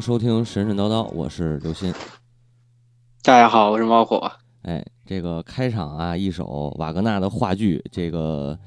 [0.00, 1.92] 收听神神叨叨，我是刘鑫。
[3.22, 4.32] 大家好，我是猫火。
[4.62, 8.58] 哎，这个开场啊，一首瓦格纳的话剧，这个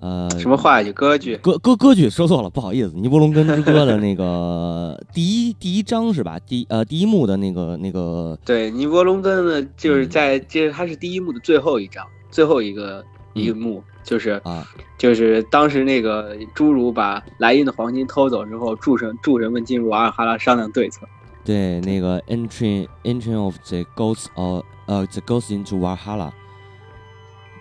[0.00, 0.92] 呃，什么话剧？
[0.92, 1.36] 歌剧？
[1.36, 6.36] 歌歌歌剧，说错了，不好意思，《尼伯龙根之歌》的那个 第一第一章是吧？
[6.40, 8.36] 第呃第一幕的那个那个。
[8.44, 13.04] 对，尼伯龙根呢，就是在这，它是第一幕的最后一章，最后一个
[13.36, 13.82] 一幕。
[14.02, 14.64] 就是啊，
[14.96, 21.00] 就是当时那个侏儒把莱茵的黄金偷走之后，诸神诸神们进入瓦尔哈拉商量对策。
[21.44, 26.30] 对，那个 entry entry of the ghosts of 呃 the ghosts into Valhalla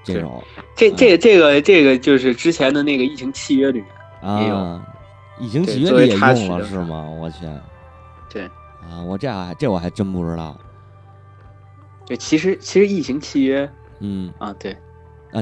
[0.04, 0.44] 这种。
[0.76, 4.82] 这这这个这个就是之前的那个疫情契约里面也有，
[5.40, 7.10] 异形契约里也用了是吗？
[7.10, 7.38] 我去。
[8.30, 8.44] 对。
[8.88, 10.56] 啊，我这还这我还真不知道。
[12.06, 13.68] 对，其实其实异形契约，
[14.00, 14.78] 嗯啊对。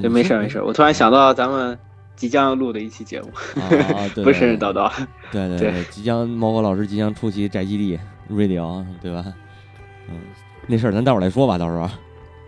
[0.02, 1.78] 就没事没事，我突然想到咱们
[2.16, 3.28] 即将要录的一期节目，
[3.62, 4.92] 啊，对不是叨叨，
[5.32, 9.26] 对对对，即将猫哥老师即将出席宅基地 radio，对吧？
[10.10, 10.20] 嗯，
[10.68, 11.90] 那事儿咱待会儿再说吧，到时候。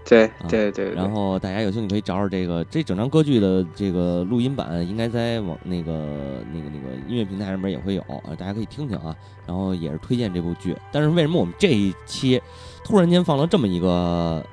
[0.07, 0.93] 对对对。
[0.93, 8.03] 然后大家有兴趣可以找找这个这整张歌剧的这个录音版，应该在网那个那个那个音乐平台上面也会有，
[8.37, 9.15] 大家可以听听啊。
[9.47, 12.39] 然后也是推荐这部剧，但是为什么我们这一期
[12.83, 14.45] 突然间放了这么一个？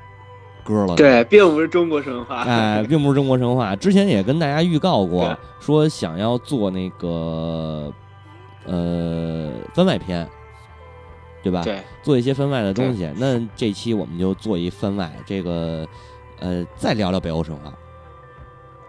[0.65, 3.75] 歌了，对，并不是中国神话，哎， 并不是中国神话。
[3.77, 7.93] 之前也跟大家预告过，说想要做那个
[8.67, 10.29] 呃番外篇，
[11.43, 11.63] 对吧？
[11.63, 13.11] 对，做一些番外的东西。
[13.17, 15.87] 那这期我们就做一番外，这个
[16.41, 17.73] 呃，再聊聊北欧神话。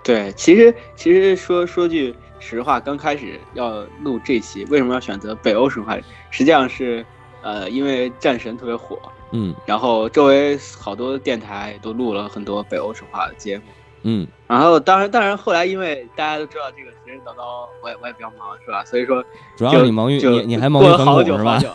[0.04, 5.98] 对，其实其实说说句实话，刚开始要录这期，为什么要选择北欧神话？
[6.30, 7.06] 实际上是
[7.42, 9.00] 呃，因为战神特别火。
[9.36, 13.64] 嗯，然后周围好多电台都录了很多北欧神话的节目，
[14.04, 18.86] 嗯，然后当然当然后来因为大家都知道这个神神叨叨，我也我也比较忙是吧？
[18.86, 19.26] 所以说
[19.58, 21.70] 主要你忙于你你还忙于 过了好久好久，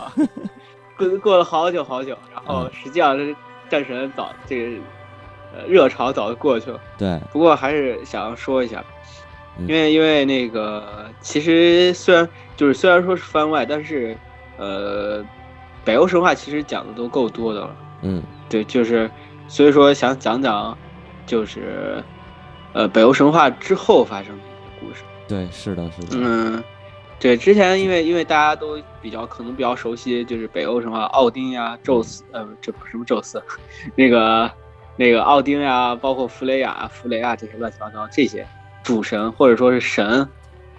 [0.97, 3.35] 过过了好久好久，然后实际上这
[3.69, 4.77] 战神早这个
[5.53, 8.81] 呃热潮早就过去了，对，不过还是想要说一下，
[9.67, 14.15] 因为因为那个其实虽然就是虽然说是番外，但是
[14.55, 15.21] 呃。
[15.85, 19.09] 北欧神话其实讲的都够多的了，嗯，对，就是，
[19.47, 20.77] 所以说想讲讲，
[21.25, 22.03] 就是，
[22.73, 25.03] 呃，北欧神话之后发生的一些故事。
[25.27, 26.07] 对，是的，是的。
[26.11, 26.63] 嗯，
[27.19, 33.41] 对，之前因为因为大家都比较可能比较熟悉，就是北欧神话，奥丁呀、宙斯，呃，这不什么宙斯，
[33.95, 34.51] 那个
[34.95, 38.45] 那个奥丁呀，包括弗雷亚、弗雷亚这些乱七八糟这些
[38.83, 40.27] 主神或者说是神。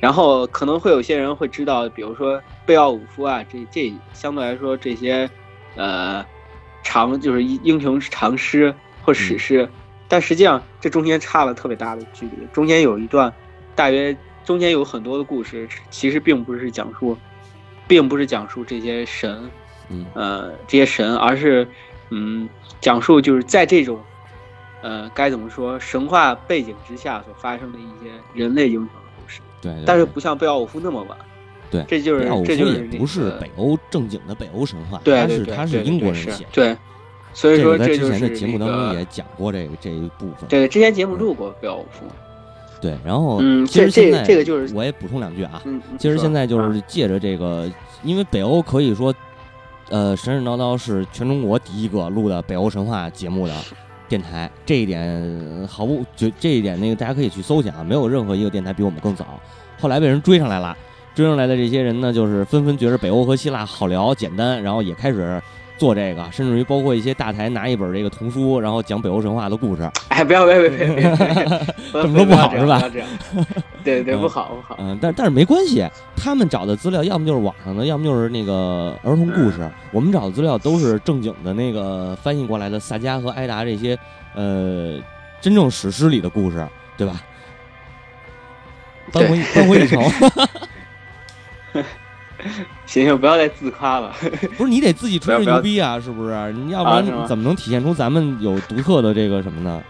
[0.01, 5.29] 然后可能会有些人会知道，比如说贝奥武夫啊，这这相对来说这些，
[5.77, 6.25] 呃，
[6.83, 9.69] 长就是英雄长诗或史诗，
[10.09, 12.47] 但实际上这中间差了特别大的距离。
[12.51, 13.31] 中间有一段，
[13.75, 17.15] 大约中间有很多的故事，其实并不是讲述，
[17.87, 19.51] 并不是讲述这些神，
[19.91, 21.69] 嗯，呃，这些神，而是
[22.09, 22.49] 嗯，
[22.81, 24.03] 讲述就是在这种，
[24.81, 28.89] 呃，该怎么说神话背景之下所发生的一些人类英雄。
[29.61, 31.19] 对，但是不像贝奥武夫那么晚。
[31.71, 36.51] 对，这就是这就是不是北欧正经的北欧神话，他是他是英国人写的。
[36.53, 36.77] 对，
[37.33, 40.49] 所以说在之前的节目当中也讲过这个这一部分。
[40.49, 42.05] 对，之前节目录过贝奥武夫。
[42.81, 45.63] 对，然后嗯，其实现在这个就是我也补充两句啊。
[45.65, 47.71] 嗯，其实现在就是借着这个，
[48.03, 49.15] 因为北欧可以说，
[49.91, 53.55] 呃，神神叨叨是全中国第一个录的北欧神话节目的
[54.11, 59.41] 电台，这一点毫不就这一点那个大家可以去搜去啊，没有任何一个电台比我们更早。
[59.81, 60.77] 后来被人追上来了，
[61.15, 65.41] 追上来的这些人呢，就是纷纷觉着北欧和希腊好聊、简单，然后也开始
[65.81, 69.91] 做这个，甚至于包括一些大台拿一本这个童书，然后讲北欧神话的故事。
[70.09, 72.83] 哎，不要，不要，不要，不要，这 么说不好是吧？
[73.83, 74.77] 对对，不好不好。
[74.79, 79.67] 嗯，但但是没关系，他们找的资料要么就是网上的，要么就是那个儿童故事。
[79.91, 83.99] 我们找的资料都是正经的那个翻译过来的萨迦和埃达这些
[84.35, 84.99] 呃
[85.41, 86.69] 真正史诗里的故事，
[86.99, 87.23] 对吧？
[89.11, 90.01] 翻回翻回一城，
[92.87, 94.15] 行行，不要再自夸了。
[94.57, 96.53] 不是你得自己吹吹牛逼啊，是不是？
[96.53, 99.83] 你要不然怎么能体现出咱们有独特的这个什么呢？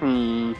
[0.00, 0.54] 嗯，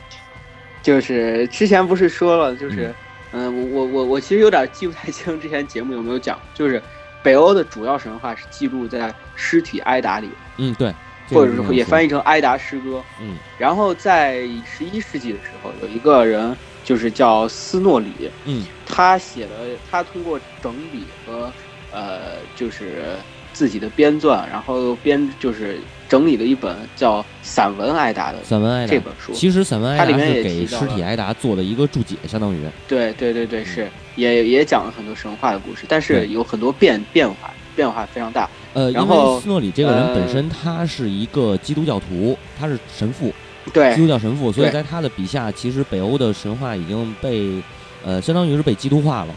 [0.83, 2.95] 就是之前不是说了，就是
[3.33, 6.83] 嗯，我我我我其实有点记不太清之前节目有没有讲，就是
[7.23, 10.29] 北欧的主要神话是记录在尸体埃达里。
[10.59, 10.93] 嗯，对。
[11.31, 16.55] 或者是也翻译成埃达诗歌，嗯，然后在十一世纪的时候，有一个人
[16.85, 19.51] 就是叫斯诺里，嗯，他写的，
[19.91, 21.51] 他通过整理和
[21.91, 23.17] 呃，就是
[23.53, 25.79] 自己的编撰，然后编就是
[26.09, 28.93] 整理了一本叫《散文艾达》的散文艾达。
[28.93, 29.33] 这本书。
[29.33, 32.59] 其实散文艾达里面也是给尸体艾达做的一个注解，相当于。
[32.87, 38.49] 对对对对，是也也讲了很多神话的故事，但是有很多变变化，变化非常大。
[38.75, 43.33] 呃，因然后为斯诺里这个人本呃身他是一个基督教徒，他是神父，
[43.73, 43.95] 对。
[43.95, 47.63] 基督教神父，所以在他的笔下，其实北欧的神话已经被
[48.05, 49.35] 呃，相当于是被基督化了。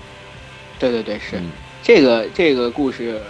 [0.79, 1.51] 对对对，是嗯。
[1.83, 3.21] 这个这个故事，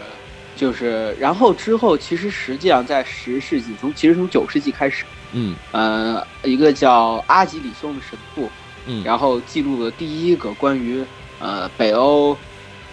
[0.55, 5.03] 就是然后之后，其实实际上在十世纪，从其实从九世纪开始，
[5.33, 5.55] 嗯。
[5.71, 8.49] 呃，一个叫阿吉里松的神父，
[8.85, 11.03] 嗯，然后记录了第一个关于
[11.39, 12.37] 呃北欧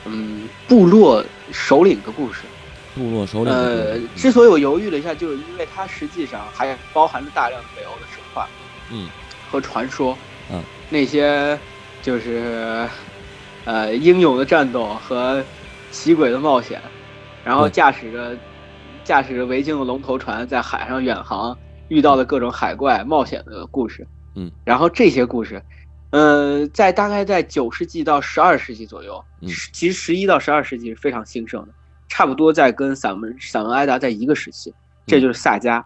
[0.05, 2.41] 嗯部落首领的故事。
[2.95, 8.49] 部落首领呃，之所以我犹豫了一下，就是因为它实际上还包含着大量的北欧的神话
[8.91, 9.09] 嗯。
[9.51, 10.17] 和传说，
[10.51, 11.59] 嗯，那些
[12.03, 12.87] 就是
[13.65, 15.43] 呃英勇的战斗和
[15.91, 16.81] 奇诡的冒险，
[17.45, 18.37] 然后驾驶着
[19.05, 21.57] 驾驶着维京的龙头船在海上远航，
[21.89, 25.63] 遇到了各种海怪冒险的故事，嗯，然后这些故事。
[26.11, 31.73] 呃，在大概在九世纪到十二世纪左右，嗯其实十一到十二世纪是非常兴盛的，
[32.07, 34.75] 差不多在跟散文散文艾达在一个时期，
[35.07, 35.83] 这就是萨迦。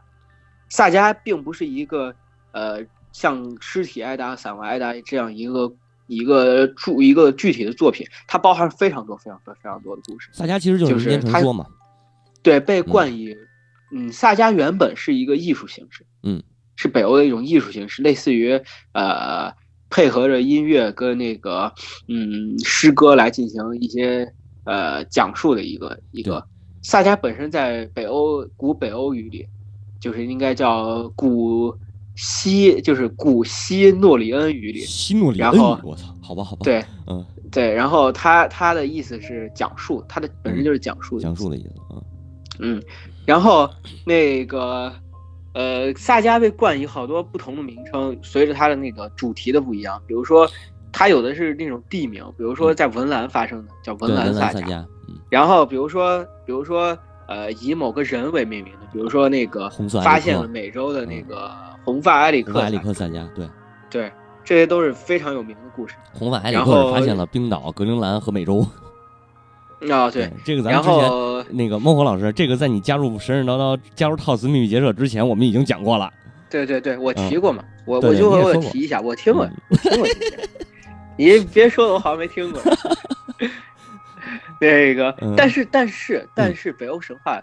[0.68, 2.12] 萨迦并不是一个
[2.50, 2.80] 呃
[3.12, 5.72] 像尸体艾达、散文艾达这样一个
[6.06, 10.28] 一个著一个具体的作品，它包含非常多非常多非常多的故事。
[10.32, 11.66] 萨迦其实就就是是他民间传说嘛。
[12.42, 13.34] 对，被冠以
[13.92, 16.42] 嗯，萨迦原本是一个艺术形式，嗯，
[16.76, 18.60] 是北欧的一种艺术形式，类似于
[18.92, 19.52] 呃
[19.90, 21.72] 配合着音乐跟那个
[22.08, 24.32] 嗯诗歌来进行一些
[24.64, 26.44] 呃讲述的一个一个。
[26.82, 29.46] 萨迦本身在北欧古北欧语里，
[30.00, 31.76] 就是应该叫古
[32.16, 42.02] 西，就是古西诺里恩语里，西诺里恩然后语，我操，好吧好吧，，对嗯，对，然后他他的意思是讲述，他的本身就是讲述讲述的意思啊，
[42.58, 42.82] 嗯，
[43.24, 43.70] 然后
[44.04, 44.92] 那个
[45.52, 50.02] 呃，萨迦被冠以好多不同的名称，随着它的那个主题的不一样。
[50.06, 50.46] 比如说，
[50.92, 54.60] 它有的是那种地名，比如说在文兰发生的叫文兰萨迦。
[54.60, 56.96] 萨迦，嗯，然后比如说，比如说
[57.28, 59.68] 呃，以某个人为命名的，比如说那个
[60.02, 61.50] 发现了美洲的那个
[61.84, 63.48] 红发埃里克埃里克萨迦，对，
[63.90, 64.12] 对，
[64.44, 65.94] 这些都是非常有名的故事。
[66.12, 68.66] 红发埃里克发现了冰岛、格陵兰和美洲。
[69.90, 76.10] 啊、对，这个咱之前后那个孟火老师，这个在你加入神神叨叨、加入套词秘密结社之前，我们已经讲过了。
[76.48, 80.48] 对对对，我提过嘛，我我就我提一下，我听过，嗯我听过这些。
[81.18, 82.60] 你别说的我好像没听过。
[84.60, 87.40] 那个嗯，但是但是但是北欧神话，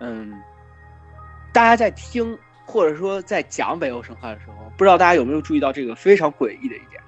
[0.00, 0.32] 嗯，
[1.52, 7.00] 大家在听或者说在讲北欧神话的时候，不知道大家有没有注意到这个非常诡异的一点。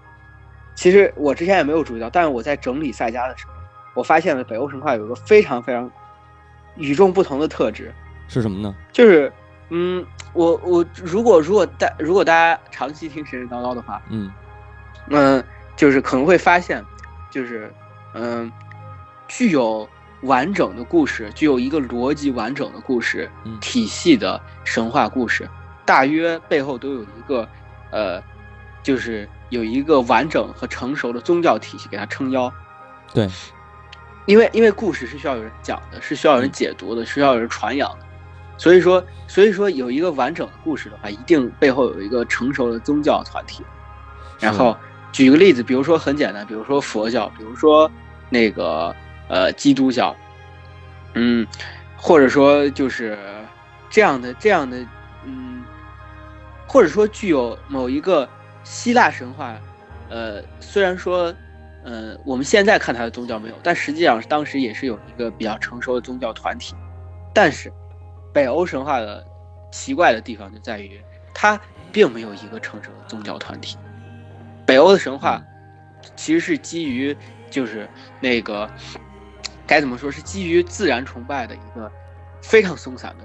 [0.74, 3.52] 其实我之前也没有注意到，但是我在整理赛迦的时候，
[3.94, 5.90] 我发现了北欧神话有一个非常非常
[6.76, 7.92] 与众不同的特质。
[8.26, 8.74] 是什么呢？
[8.92, 9.32] 就是，
[9.70, 14.32] 嗯，我我如果如果大如果大家长期听神神叨叨的话，嗯
[15.10, 15.44] 嗯、
[15.76, 16.84] 就是可能会发现，
[17.30, 17.72] 就是
[18.14, 18.50] 嗯、
[19.28, 19.88] 具有
[20.22, 23.58] 完整的故事，具有一个逻辑完整的故事嗯。
[23.60, 25.48] 体系的神话故事，
[25.84, 27.48] 大约背后都有一个
[27.90, 28.22] 呃，
[28.82, 32.52] 就是有一个完整和成熟的宗教体系给它撑腰。
[33.12, 33.28] 对，
[34.26, 38.06] 因为因为故事是需要有人讲的，是需要有人解读的，是需要有人传扬的，
[38.56, 43.62] 所以说所以说有一个完整的故事的话，一定背后有一个成熟的宗教团体。
[44.40, 44.76] 然后
[45.12, 47.90] 举个例子，比如说很简单，比如说佛教，比如说
[48.30, 48.94] 那个
[49.28, 50.14] 呃基督教，
[51.14, 51.46] 嗯，
[51.96, 53.18] 或者说就是
[53.90, 54.84] 这样的这样的，
[55.24, 55.64] 嗯，
[56.66, 58.28] 或者说具有某一个
[58.62, 59.56] 希腊神话，
[60.08, 61.34] 呃，虽然说。
[61.86, 66.74] 呃，我们现在看它的宗教没有，但实际上当时也是有一个比较成熟的宗教团体。
[67.34, 67.70] 但是，
[68.32, 69.22] 北欧神话的
[69.70, 70.98] 奇怪的地方就在于，
[71.34, 71.60] 它
[71.92, 73.76] 并没有一个成熟的宗教团体。
[74.64, 75.42] 北欧的神话
[76.16, 77.14] 其实是基于，
[77.50, 77.86] 就是
[78.18, 78.66] 那个
[79.66, 81.90] 该怎么说，是基于自然崇拜的一个
[82.42, 83.24] 非常松散的、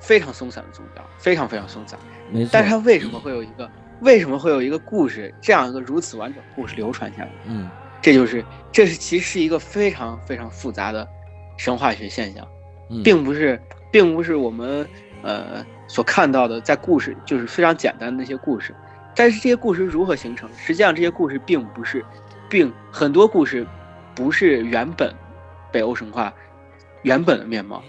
[0.00, 1.98] 非常松散的宗教，非常非常松散。
[2.30, 2.50] 没错。
[2.52, 7.30] 但是它为什么会有一个，为什么会有一个故事这样一个如此完整的故事流传下来？
[7.46, 7.70] 嗯
[8.02, 11.08] 这就是，这是其实是一个非常非常复杂的
[11.56, 12.46] 神话学现象，
[12.90, 13.58] 嗯，并不是，
[13.90, 14.86] 并不是我们
[15.22, 18.74] 呃所看到的在故事就是非常简单的那些故事。
[19.14, 20.50] 但是这些故事如何形成？
[20.54, 22.04] 实际上这些故事并不是，
[22.46, 23.66] 并很多故事
[24.14, 25.14] 不是原本
[25.74, 26.32] 北欧神话
[27.02, 27.82] 原本的面貌，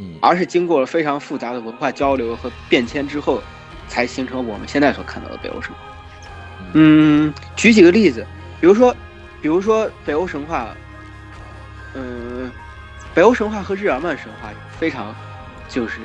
[0.00, 3.40] 嗯而是经过了非常复杂的文化交流和变迁之后，
[3.86, 5.78] 才形成我们现在所看到的北欧神话。
[6.72, 8.26] 嗯，举几个例子，
[8.60, 8.92] 比如说，
[9.40, 10.74] 比如说北欧神话，
[11.94, 12.50] 嗯、
[13.14, 15.14] 北欧神话和日耳曼神话非常
[15.68, 16.00] 就是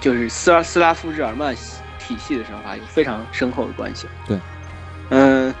[0.00, 1.54] 就是斯拉斯拉夫日耳曼
[1.98, 4.06] 体系的神话有非常深厚的关系。
[4.28, 4.38] 对，
[5.08, 5.52] 嗯，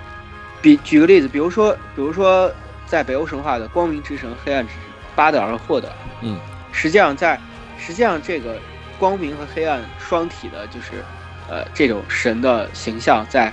[0.60, 2.52] 比举个例子，比如说比如说
[2.92, 4.82] 在北欧神话的光明之神、黑暗之神
[5.16, 5.88] 巴德尔和霍德，
[6.20, 6.38] 嗯，
[6.72, 7.40] 实际上在
[7.78, 8.58] 实际上这个
[8.98, 11.02] 光明和黑暗双体的，就是
[11.48, 13.50] 呃这种神的形象在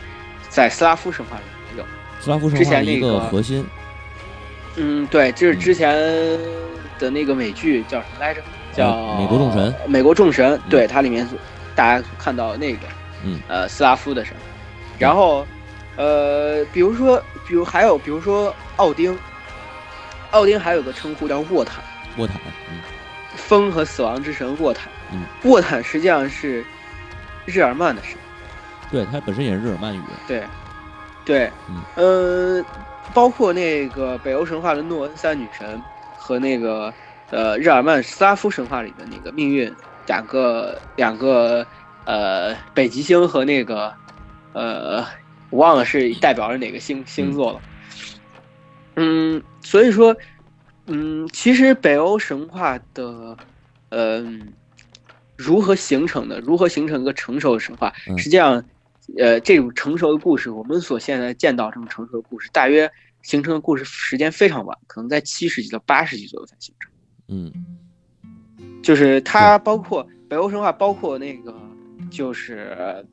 [0.50, 1.88] 在斯拉夫神话里没有。
[2.20, 3.66] 斯拉夫神话之前那个核心，
[4.76, 5.96] 嗯，对，这是之前
[7.00, 8.42] 的那个美剧叫什么来着？
[8.74, 9.74] 叫呃美国众神。
[9.88, 11.40] 美国众神，对，它里面所
[11.74, 12.80] 大家看到那个，
[13.24, 14.36] 嗯，呃，斯拉夫的神。
[14.98, 15.48] 然后，
[15.96, 19.18] 呃，比如说，比如还有，比如说奥丁，
[20.32, 21.84] 奥丁还有个称呼叫沃坦，
[22.18, 22.38] 沃坦，
[22.70, 22.80] 嗯。
[23.36, 24.92] 风和死亡之神沃坦。
[25.12, 26.64] 嗯，沃坦实际上是
[27.46, 28.18] 日耳曼的神。
[28.92, 30.44] 对，它本身也是日耳曼语，对，
[31.26, 31.82] 对，嗯。
[31.96, 32.66] 呃，
[33.14, 35.82] 包括那个北欧神话的诺恩三女神
[36.18, 36.94] 和那个
[37.32, 39.74] 呃日耳曼斯拉夫神话里的那个命运
[40.06, 41.66] 两个两个
[42.06, 43.94] 呃北极星和那个
[44.54, 45.04] 呃
[45.50, 47.62] 我忘了是代表着哪个星星座了。
[48.96, 50.16] 嗯，所以说，
[50.88, 53.38] 嗯，其实北欧神话的，
[53.90, 54.54] 嗯、
[55.38, 58.64] 如何形成的，如何形成一个成熟的神话，嗯实际上，
[59.18, 62.90] 呃，这种成熟的故事，我们所现在见到这种成熟的故事，大约
[63.22, 66.92] 形成的故事时间非常晚，可能在七世纪到八世纪左右才形成。
[67.28, 67.52] 嗯
[68.82, 71.54] 就是它包括北欧神话，包括那个
[72.10, 73.06] 就是，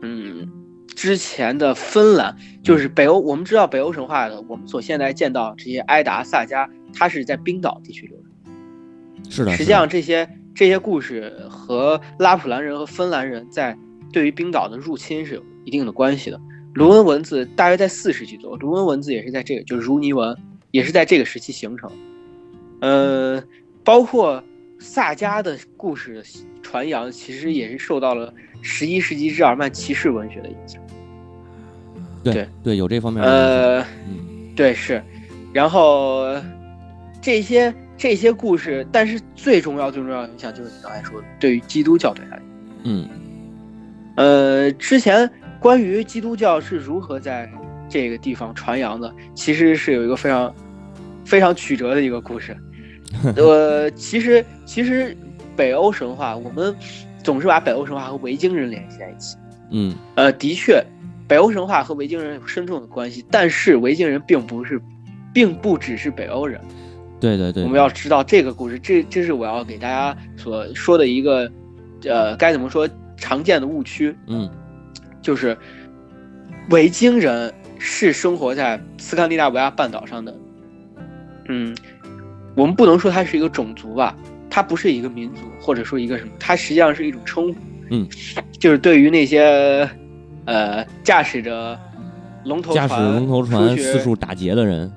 [0.00, 0.50] 嗯，
[0.96, 2.34] 之前的芬兰，
[2.64, 9.30] 就是北欧，我们知道北欧神话的，我们所现在见到这些埃达、萨迦，它是在冰岛地区流传。
[9.30, 13.76] 是的，实际上这些这些故事和拉普兰人和芬兰人在
[14.10, 16.40] 对于冰岛的入侵是有一定的关系的。
[16.72, 20.34] 卢恩文字大约在四世纪左右，卢恩文字也是在这个就是如尼文，
[20.70, 21.90] 也是在这个时期形成。
[22.80, 23.42] 呃，
[23.84, 24.42] 包括
[24.78, 26.22] 萨迦的故事
[26.62, 30.82] 传扬，其实也是受到了十一世纪日耳曼骑士文学的影响。
[32.32, 35.02] 对对对，有这方面的，呃，嗯对，是，
[35.52, 36.24] 然后
[37.20, 42.38] 这些这些故事，但是最重要最重要的影响就是你刚才说的，对于基督教的影响。
[42.84, 43.08] 嗯
[44.16, 45.28] 呃，之前
[45.60, 47.50] 关于基督教是如何在
[47.88, 50.54] 这个地方传扬的，其实是有一个非常
[51.24, 52.56] 非常曲折的一个故事。
[53.36, 55.16] 呃，其实其实
[55.54, 56.74] 北欧神话，我们
[57.22, 59.36] 总是把北欧神话和维京人联系在一起。
[59.70, 60.84] 嗯呃，的确，
[61.28, 64.80] 北欧神话和维京人有深重的关系，但是维京人并不是，
[65.32, 66.60] 并不只是北欧人。
[67.18, 71.50] 对对对，我们要知道这个故事，这这是我要给大家所说的一个，
[72.04, 74.50] 呃，该怎么说常见的误区，嗯。
[75.22, 75.58] 就是
[76.70, 80.32] 维京人是生活在斯堪的纳维亚半岛上的，
[81.48, 81.76] 嗯，
[82.54, 84.16] 我们不能说它是一个种族吧，
[84.48, 87.58] 它不是一个民族，或者说一个什么，它实际上是一种称呼，
[87.90, 88.08] 嗯，
[88.60, 89.90] 就是对于那些，
[90.46, 91.78] 呃，驾驶着
[92.44, 94.90] 龙头驾驶船龙头船四处打劫的人，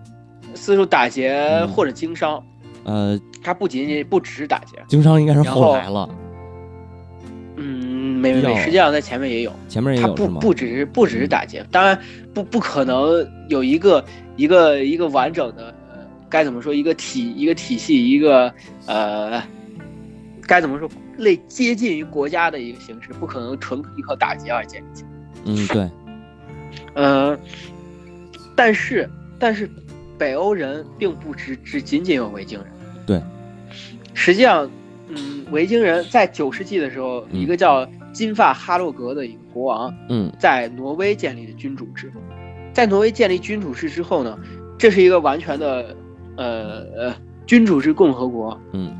[0.53, 2.41] 四处打劫嗯或者经商，
[2.84, 6.10] 呃，他不仅仅不只是打劫，经商应该是后后来了，
[7.56, 9.51] 嗯，没没没，实际上在前面也有。
[9.68, 10.39] 前面也它有是吗？
[10.39, 12.00] 不不只是不只是打劫，当然
[12.34, 18.53] 不不可能有一个一个一个完整的，呃该怎么说一个体一个体系一个
[18.86, 19.41] 呃，
[20.46, 20.88] 该怎么说
[21.18, 25.10] 类接近于国家的一个形式，不可能纯依靠打劫而建立起来。
[25.46, 25.89] 嗯，对，
[26.96, 27.38] 呃，
[28.55, 29.69] 但是但是
[30.17, 32.67] 北欧人并不只只仅仅有维京人，
[33.05, 33.22] 对，
[34.13, 34.69] 实际上，
[35.08, 37.39] 嗯，维京人在九世纪的时候，嗯。
[37.39, 40.31] 一个叫金发哈洛格的一个国王，嗯。
[40.38, 42.12] 在挪威建立的君主制。
[42.74, 44.38] 在挪威建立君主制之后呢，
[44.77, 45.96] 这是一个完全的
[46.38, 47.15] 呃呃
[47.48, 48.60] 君主制共和国。
[48.74, 48.96] 嗯。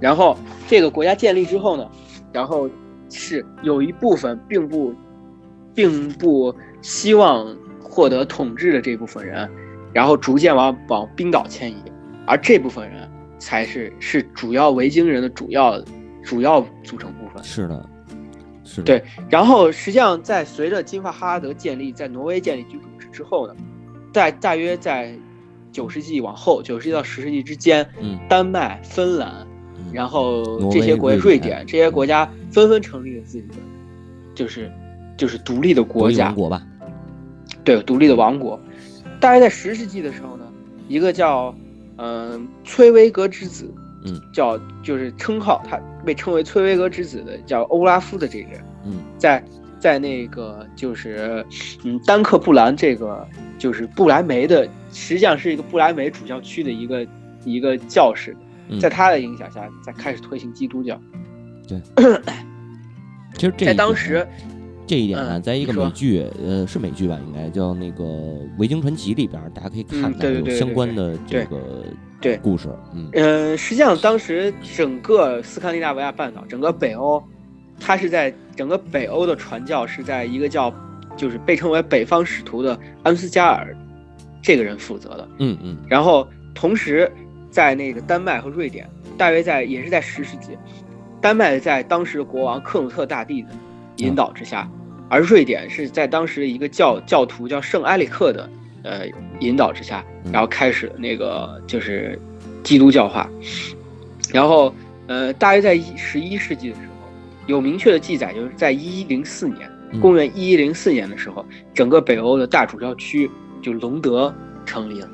[0.00, 0.36] 然后
[0.68, 1.88] 这个国家建立之后呢，
[2.32, 2.68] 然后
[3.10, 4.94] 是有一部分并不
[5.74, 9.48] 并不希望获得统治的这部分人，
[9.92, 11.76] 然后逐渐往往冰岛迁移，
[12.26, 15.82] 而这部分人才是是主要维京人的主要
[16.22, 17.42] 主要组成部分。
[17.42, 17.88] 是的，
[18.64, 23.54] 是的，对然后实际上在随着金发哈拉德建立，在挪威建立君主制之后呢，
[24.12, 25.14] 在大约在
[25.70, 28.18] 九世纪往后，九世纪到十世纪之间，嗯。
[28.28, 29.92] 丹麦、芬兰，嗯。
[29.92, 33.54] 然后这些国家，瑞典这些国家纷纷成立了自己的，
[34.34, 34.70] 就是
[35.16, 36.62] 就是独立的国家国立王，国吧，
[37.64, 38.60] 对，独立的王国。
[39.20, 40.44] 大概在十世纪的时候呢，
[40.88, 41.54] 一个叫
[41.98, 43.72] 嗯、崔维格之子，
[44.04, 49.44] 嗯，叫就是称号，他被称为崔维格之子的叫欧拉夫的这个人，嗯在
[49.78, 51.44] 在那个就是
[51.84, 53.24] 嗯丹克布兰这个
[53.58, 57.06] 就是布莱梅的，实际上是一个布莱梅主教区的一个
[57.44, 58.36] 一个教士，
[58.80, 61.00] 在他的影响下，在开始推行基督教。
[61.68, 61.80] 对，
[63.34, 64.26] 其实这在当时。
[64.86, 68.04] 这一点呢，在一个美剧，呃，是美剧吧，应该叫那个
[68.58, 71.84] 《维京传奇》里边，大家可以看到有相关的这个
[72.20, 72.68] 对故事。
[72.92, 77.22] 嗯，呃，实际上当时整个斯堪的纳维亚半岛，整个北欧，
[77.80, 80.72] 它是在整个北欧的传教是在一个叫，
[81.16, 83.74] 就是被称为北方使徒的安斯加尔
[84.42, 85.28] 这个人负责的。
[85.38, 85.76] 嗯嗯。
[85.88, 87.10] 然后同时
[87.50, 88.86] 在那个丹麦和瑞典，
[89.16, 90.58] 大约在也是在十世纪，
[91.20, 93.48] 丹麦在当时的国王克鲁特大帝的。
[93.96, 94.68] 引导之下，
[95.08, 98.48] 而瑞典是在当时一个教教徒叫圣埃里克的
[98.82, 99.06] 呃
[99.40, 102.18] 引导之下，然后开始那个就是
[102.62, 103.28] 基督教化。
[104.32, 104.74] 然后
[105.06, 107.08] 呃，大约在十一世纪的时候，
[107.46, 109.70] 有明确的记载，就是在一一零四年，
[110.00, 111.44] 公元一一零四年的时候，
[111.74, 113.30] 整个北欧的大主教区
[113.60, 114.34] 就隆德
[114.64, 115.08] 成立了。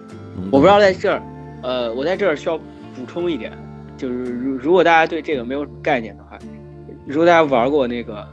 [0.53, 1.23] 我不知道在这儿，
[1.63, 3.53] 呃，我在这儿需要补充一点，
[3.97, 6.39] 就是如如果大家对这个没有概念的话，
[7.05, 8.25] 如果大家玩过那个。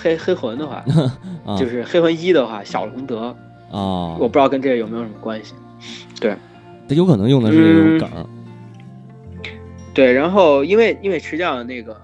[0.00, 0.82] 黑黑魂的话，
[1.58, 3.36] 就是黑魂一的话，小龙德
[3.70, 5.54] 啊，我不知道跟这个有没有什么关系。
[6.20, 6.34] 对，
[6.88, 8.28] 他有可能用的是这种梗。
[9.92, 11.96] 对，然后因为因为实际上那个，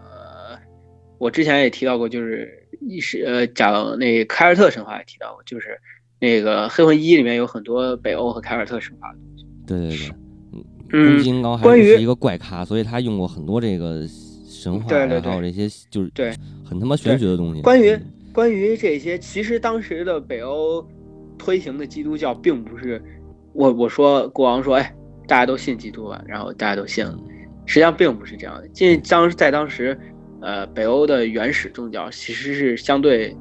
[1.19, 2.49] 我之前也提到过，就是
[2.81, 5.81] 一是呃讲那凯尔特神话也提到过，就是
[6.21, 9.47] 那个黑魂一里面有很多北欧和凯尔特神话的东西。
[9.67, 10.15] 对对对，
[10.93, 14.07] 嗯，宫金高还是一个怪咖，所以他用过很多这个。
[14.67, 16.33] 神话对对还有这些就是对
[16.65, 17.63] 很他妈玄学的东西。
[17.63, 17.97] 关于
[18.33, 20.85] 关于这些，其实当时的北欧
[21.39, 23.00] 推行的基督教，并不是
[23.52, 24.93] 我我说国王说，哎，
[25.29, 27.17] 大家都信基督吧，然后大家都信了。
[27.65, 28.67] 实际上并不是这样的。
[28.71, 29.97] 进当在当时，
[30.41, 33.37] 呃，北欧的原始宗教其实是相对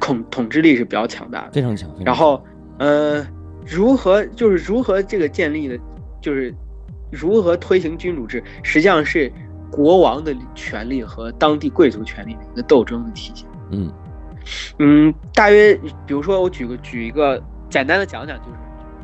[0.00, 1.90] 统统治力是比较强大的，非常强。
[2.04, 2.40] 然后，
[2.78, 3.26] 呃，
[3.66, 5.76] 如何就是如何这个建立的，
[6.20, 6.54] 就是
[7.10, 9.28] 如何推行君主制，实际上是。
[9.72, 13.48] 国王的权力和当地贵族权力的一个斗争的体现。
[13.70, 13.90] 嗯
[14.78, 15.74] 嗯，大约
[16.06, 18.56] 比如说，我举个举一个简单的讲讲，就是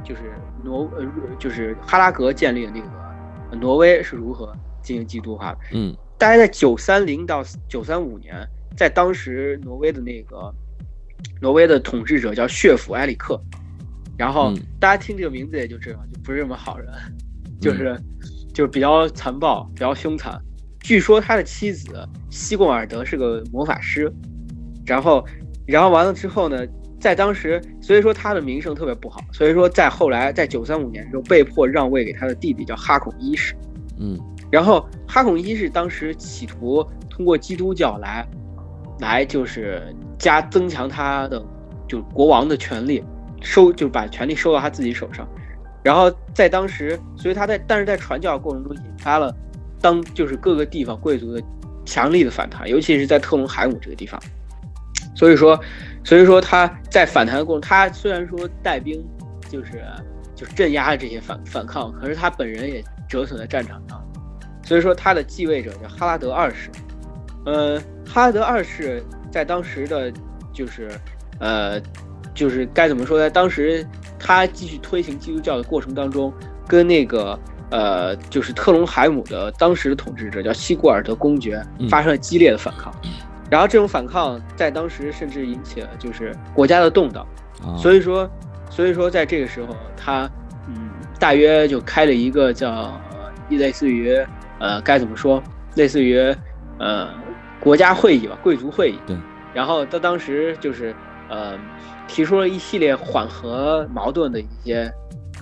[0.04, 1.06] 就是挪呃
[1.38, 4.52] 就是哈拉格建立的那个挪威是如何
[4.82, 5.58] 进行基督化的。
[5.72, 10.52] 嗯，大概在九三零到九三五年，在当时挪威的那个
[11.40, 13.40] 挪威的统治者叫血府埃里克，
[14.18, 16.92] 然后大家听这个名字也就知道，就不是什么好人，
[17.60, 17.96] 就是
[18.52, 20.38] 就是比较残暴，比较凶残。
[20.88, 24.10] 据说他的妻子西贡尔德是个魔法师，
[24.86, 25.22] 然后，
[25.66, 26.66] 然后完了之后呢，
[26.98, 33.54] 在当时，所以说他的名声特别不好，所以说在后来，在九三五年的时候，被迫让位给他的弟弟叫哈孔一世，
[34.00, 34.18] 嗯，
[34.50, 38.26] 然后哈孔一世当时企图通过基督教来，
[39.00, 41.44] 来就是加增强他的
[41.86, 43.04] 就国王的权力，
[43.42, 45.28] 收就把权力收到他自己手上，
[45.84, 49.36] 然后在当时，所以他在但是在传教过程中引发了。
[49.80, 51.42] 当就是各个地方贵族的
[51.84, 54.20] 强力的反弹，尤其是在特隆海姆这个地方，
[55.14, 55.58] 所以说，
[56.04, 59.02] 所以说他在反弹的过程，他虽然说带兵
[59.48, 59.82] 就是
[60.34, 64.04] 就是镇压了这些反反抗，可是他本人也折损在战场上，
[64.64, 66.70] 所以说他的继位者叫哈拉德二世，
[67.46, 70.12] 呃，哈拉德二世在当时的，
[70.52, 70.90] 就是
[71.40, 71.80] 呃，
[72.34, 73.30] 就是该怎么说，呢？
[73.30, 73.86] 当时
[74.18, 76.32] 他继续推行基督教的过程当中，
[76.66, 77.38] 跟那个。
[77.70, 82.90] 呃，就是特隆海姆的当时的统治者叫西古尔德公爵，发生了激烈的反抗，
[83.50, 87.26] 然后这种反抗在当时甚至引起了就是国家的动荡，
[87.76, 88.28] 所以说，
[88.70, 90.30] 所以说在这个时候，他
[90.66, 92.98] 嗯，大约就开了一个叫
[93.50, 94.16] 类似于
[94.60, 95.42] 呃该怎么说，
[95.74, 96.18] 类似于
[96.78, 97.08] 呃
[97.60, 98.98] 国家会议吧，贵族会议。
[99.06, 99.16] 对。
[99.52, 100.94] 然后他当时就是
[101.28, 101.58] 呃
[102.06, 104.90] 提出了一系列缓和矛盾的一些。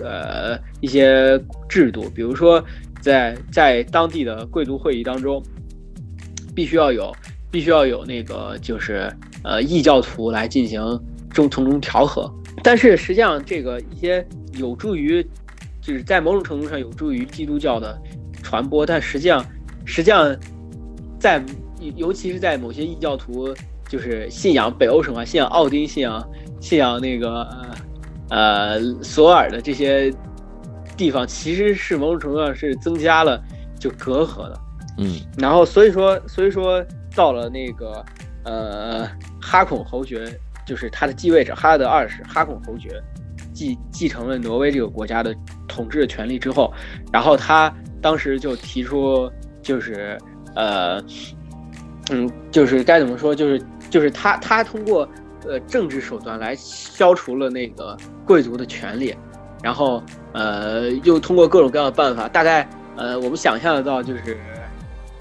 [0.03, 2.63] 呃，一些制度，比如说，
[3.01, 5.41] 在在当地的贵族会议当中，
[6.53, 7.11] 必须要有，
[7.49, 9.11] 必须要有那个，就是
[9.43, 10.79] 呃异教徒来进行
[11.29, 12.31] 中从中调和。
[12.63, 15.25] 但是实际上，这个一些有助于，
[15.81, 17.99] 就是在某种程度上有助于基督教的
[18.43, 18.85] 传播。
[18.85, 19.45] 但实际上，
[19.85, 20.35] 实际上，
[21.19, 21.43] 在
[21.95, 23.53] 尤其是在某些异教徒，
[23.87, 26.29] 就是信仰北欧神话、信仰奥丁、信仰
[26.59, 27.41] 信仰那个。
[27.43, 27.67] 呃
[28.29, 30.13] 呃，索尔的这些
[30.97, 33.41] 地方其实是某种程度上是增加了
[33.79, 34.59] 就隔阂的，
[34.97, 36.83] 嗯，然后所以说所以说
[37.15, 38.03] 到了那个
[38.43, 39.09] 呃
[39.41, 40.27] 哈孔侯爵，
[40.65, 43.01] 就是他的继位者哈拉德二世哈孔侯爵
[43.53, 45.33] 继继承了挪威这个国家的
[45.67, 46.73] 统治的权利之后，
[47.13, 50.17] 然后他当时就提出就是
[50.55, 51.01] 呃
[52.11, 55.07] 嗯就是该怎么说就是就是他他通过。
[55.47, 59.15] 呃，政治手段来消除了那个贵族的权利，
[59.63, 64.37] 然后呃，又通过各种各样的办法，大概呃，我们想象得到，就是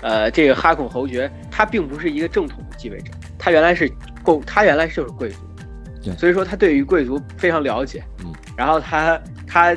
[0.02, 3.90] 呃，这个哈孔侯爵他并不是一个正统的继位者，他原来是
[4.22, 5.38] 贵，他原来就是贵族，
[6.02, 9.74] 对所以说他对于贵族非常了解，嗯，然后他他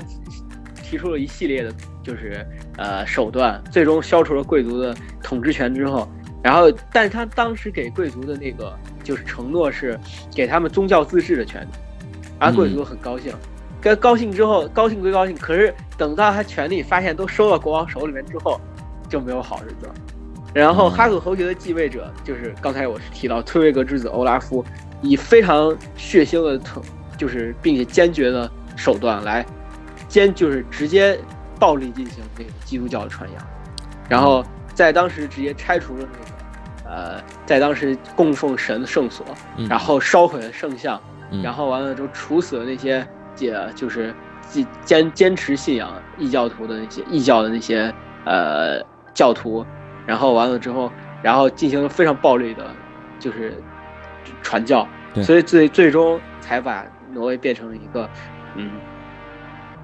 [0.83, 2.45] 提出了一系列的，就是
[2.77, 6.09] 呃手段，最终消除了贵族的统治权之后，
[6.41, 8.73] 然后，但是他当时给贵族的那个
[9.09, 9.99] 就是承诺是
[10.35, 11.67] 给他们宗教自治的权利，
[12.37, 13.33] 阿贵族很高兴，
[13.81, 18.61] 跟高兴之后，高兴归高兴，可是等到他权力发现都收到国王手里面之后，
[19.09, 19.93] 就没有好日子了。
[20.53, 20.91] 然后嗯。
[20.91, 24.63] 哈古侯爵的继位者就是刚才我是提到推维格之子欧拉夫，
[25.01, 26.79] 以非常血腥的特，
[27.17, 29.43] 就是并且坚决的手段来
[30.07, 31.19] 坚就是直接
[31.59, 33.47] 暴力进行这个基督教的传扬，
[34.07, 34.45] 然后
[34.75, 36.38] 在当时直接拆除了那个
[36.89, 39.23] 呃，在当时供奉神的圣所，
[39.57, 40.99] 嗯然后烧毁了圣像，
[41.31, 44.13] 嗯然后完了之后处死了那些也就是
[44.49, 47.93] 坚坚坚持信仰异教徒的那些异教的那些
[48.25, 48.81] 呃
[49.13, 49.63] 教徒，
[50.07, 52.65] 然后完了之后，然后进行了非常暴力的，
[53.19, 53.53] 就是
[54.41, 54.87] 传教，
[55.21, 58.09] 所以最最终才把挪威变成了一个
[58.55, 58.71] 嗯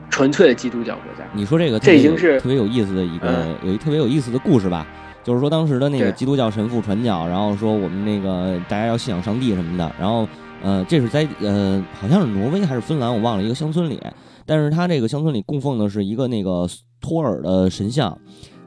[0.10, 1.24] 纯粹的基督教国家。
[1.34, 4.88] 你说这个这已经是特别有意思的一个嗯有一特别有意思的故事吧？
[5.26, 10.26] 就是说当时的那个基督教神父传教，然后说我们那个大家要信仰上帝什么的，然后
[10.62, 14.00] 呃这是在呃好像是挪威还是芬兰，我忘了一个乡村里，
[14.46, 16.70] 但是他这个乡村里供奉的是一个那个
[17.02, 18.18] 托尔的神像。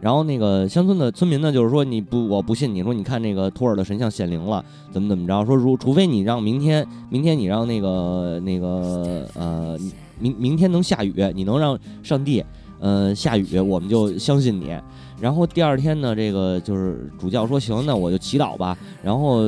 [0.00, 5.44] 然后那个乡村的村民呢，就是说你不，我不信你说，你看那个托尔的神像显灵了，怎么怎么着？
[5.44, 9.76] 说如除非你让明天，明天你让那个那个呃，
[10.20, 12.44] 明明天能下雨，你能让上帝
[12.78, 14.72] 呃下雨，我们就相信你。
[15.20, 18.76] 然后第二天呢，这个就是主教说行，那我就祈祷吧。
[19.02, 19.40] 然后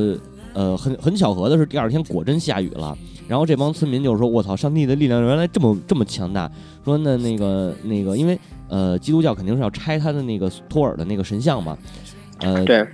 [0.52, 2.96] 呃，很很巧合的是，第二天果真下雨了。
[3.28, 6.50] 然后这帮村民就说，我操，上帝的力量原来这么这么强大。
[6.84, 8.36] 说那那个那个，因为
[8.68, 11.78] 呃，基督教肯定是要拆他的那个托尔的那个神像嘛。
[12.40, 12.84] 呃，对，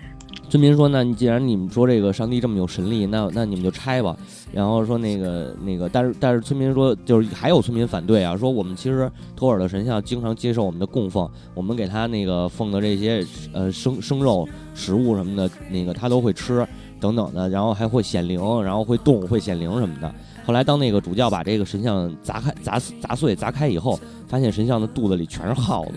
[0.48, 4.16] 村民说：“那你既然你们说这个上帝这么有神力，那那你们就拆吧。”
[4.52, 16.66] 然后说那个那个，但是但是村民说，就是还有村民反对啊，说我们其实托尔的神像经常接受我们的供奉，我们给他那个奉的这些呃生生肉食物什么的，那个他都会吃
[17.00, 20.14] 等等的，然后还会显灵，然后会动会显灵什么的。
[20.46, 25.94] 后来当那个主教把这个神像砸开砸砸碎砸开以后，发现神像的肚子里全是耗子。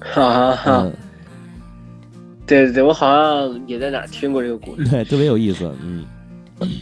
[0.00, 0.82] 哈哈哈。
[0.82, 0.92] 嗯，
[2.46, 4.84] 对对对，我好像也在哪听过这个故事。
[4.90, 5.70] 对，特别有意思。
[5.82, 6.04] 嗯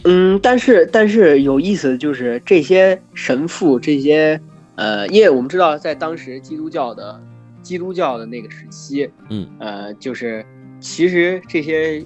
[0.05, 4.39] 嗯，但是但是有意思的就是这些神父，这些
[4.75, 7.19] 呃，因为我们知道在当时基督教的
[7.61, 10.45] 基督教的那个时期，嗯，呃，就是
[10.79, 12.01] 其实这些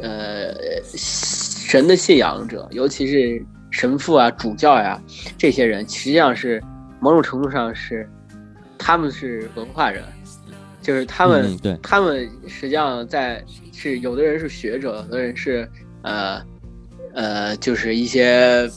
[0.00, 4.98] 呃神的信仰者，尤其是神父啊、主教呀、
[5.36, 6.62] 这些人，实际上是
[6.98, 8.08] 某种程度上是
[8.78, 10.02] 他们是文化人，
[10.82, 13.42] 就是他们、嗯对他们实际上在
[13.72, 15.66] 是有的人是学者，有的人是
[16.02, 16.42] 呃
[17.14, 18.68] 呃，就是一些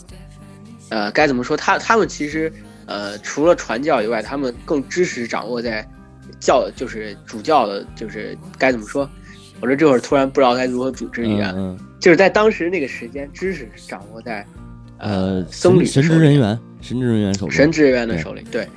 [0.90, 1.58] 呃该怎么说？
[1.58, 2.52] 他他们其实
[2.86, 5.86] 呃除了传教以外，他们更知识掌握在
[6.40, 9.10] 教就是主教的，就是该怎么说？
[9.62, 14.46] 我这这会儿突然不知道该如何组织语言，嗯嗯就是在当时那个时间，知识掌握在
[14.98, 18.44] 呃僧侣神职人员，神职人员手里神职人员的手里。
[18.52, 18.68] 对，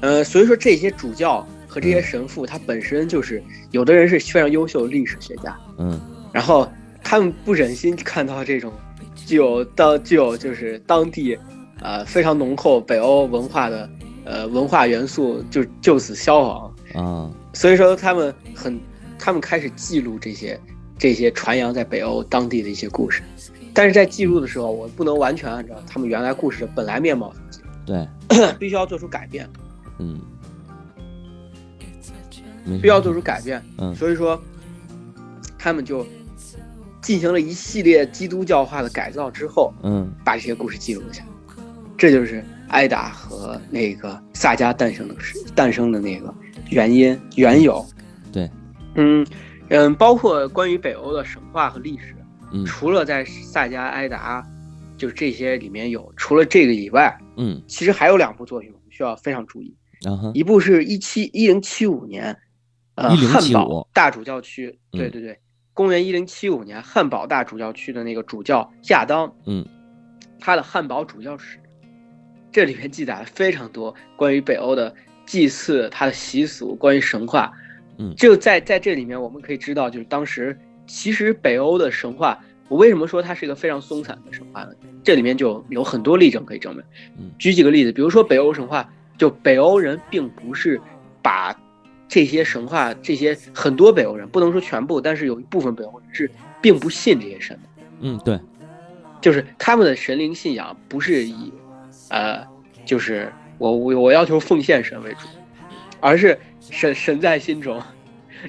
[0.00, 6.00] 呃，所以说这些主教和这些神父，他本身就是有的人是非常优秀的历史学家，嗯。
[6.32, 6.70] 然后
[7.02, 8.72] 他们不忍心看到这种
[9.16, 11.36] 具有当具有就是当地
[11.80, 13.90] 呃非常浓厚北欧文化的
[14.24, 17.28] 呃文化元素就就此消亡，啊。
[17.52, 18.78] 所以说他们很
[19.18, 20.56] 他们开始记录这些
[20.96, 23.20] 这些传扬在北欧当地的一些故事，
[23.72, 27.34] 但是在记录的时候，我不能完全按照他们原来故事的本来面貌
[27.84, 28.06] 对。
[28.58, 29.48] 必须要做出改变，
[29.98, 30.18] 嗯，
[32.80, 33.62] 必要做出改变。
[33.78, 34.40] 嗯所以说，
[35.58, 36.06] 他们就
[37.02, 41.28] 进行了一系列基督教化的改造之后，嗯把这些故事记录了下来。
[41.96, 46.34] 这就是艾达和那个萨迦诞生的时诞生的那个
[46.70, 47.84] 原因缘由。
[48.32, 48.50] 对，
[48.96, 49.24] 嗯
[49.68, 52.16] 嗯，包括关于北欧的神话和历史，
[52.52, 54.44] 嗯除了在萨迦、埃达，
[54.98, 59.74] 就是这些里面有，除了这个以外，嗯其实还有两部作品我们需要非常注意。
[60.02, 62.36] 然后一部是一七一零七五年，
[62.94, 65.38] 呃，1075汉堡大主教区，嗯对对对，
[65.72, 69.66] 公元一零七五年，汉堡大主教区的那个主教亚当，嗯，
[70.38, 71.58] 他的汉堡主教史，
[72.52, 74.94] 这里面记载了非常多关于北欧的
[75.26, 77.52] 祭祀、他的习俗、关于神话，
[77.98, 84.70] 嗯就在在这里面我们可以知道，就是当时其实北欧的神话，我为什么说它是一个非常松散的神话呢？
[85.02, 86.84] 这里面就有很多例证可以证明。
[87.18, 90.80] 嗯举几个例子，比如说北欧神话，就北欧人并不是
[91.22, 91.52] 把
[92.08, 97.82] 这些神话，这些很多北欧人不能说全部，但是有一部分北欧人是并不信这些神的。
[98.00, 98.38] 嗯，对，
[99.20, 101.52] 就是他们的神灵信仰不是以，
[102.10, 102.46] 呃，
[102.84, 105.26] 就是我我我要求奉献神为主，
[106.00, 107.80] 而是神神在心中，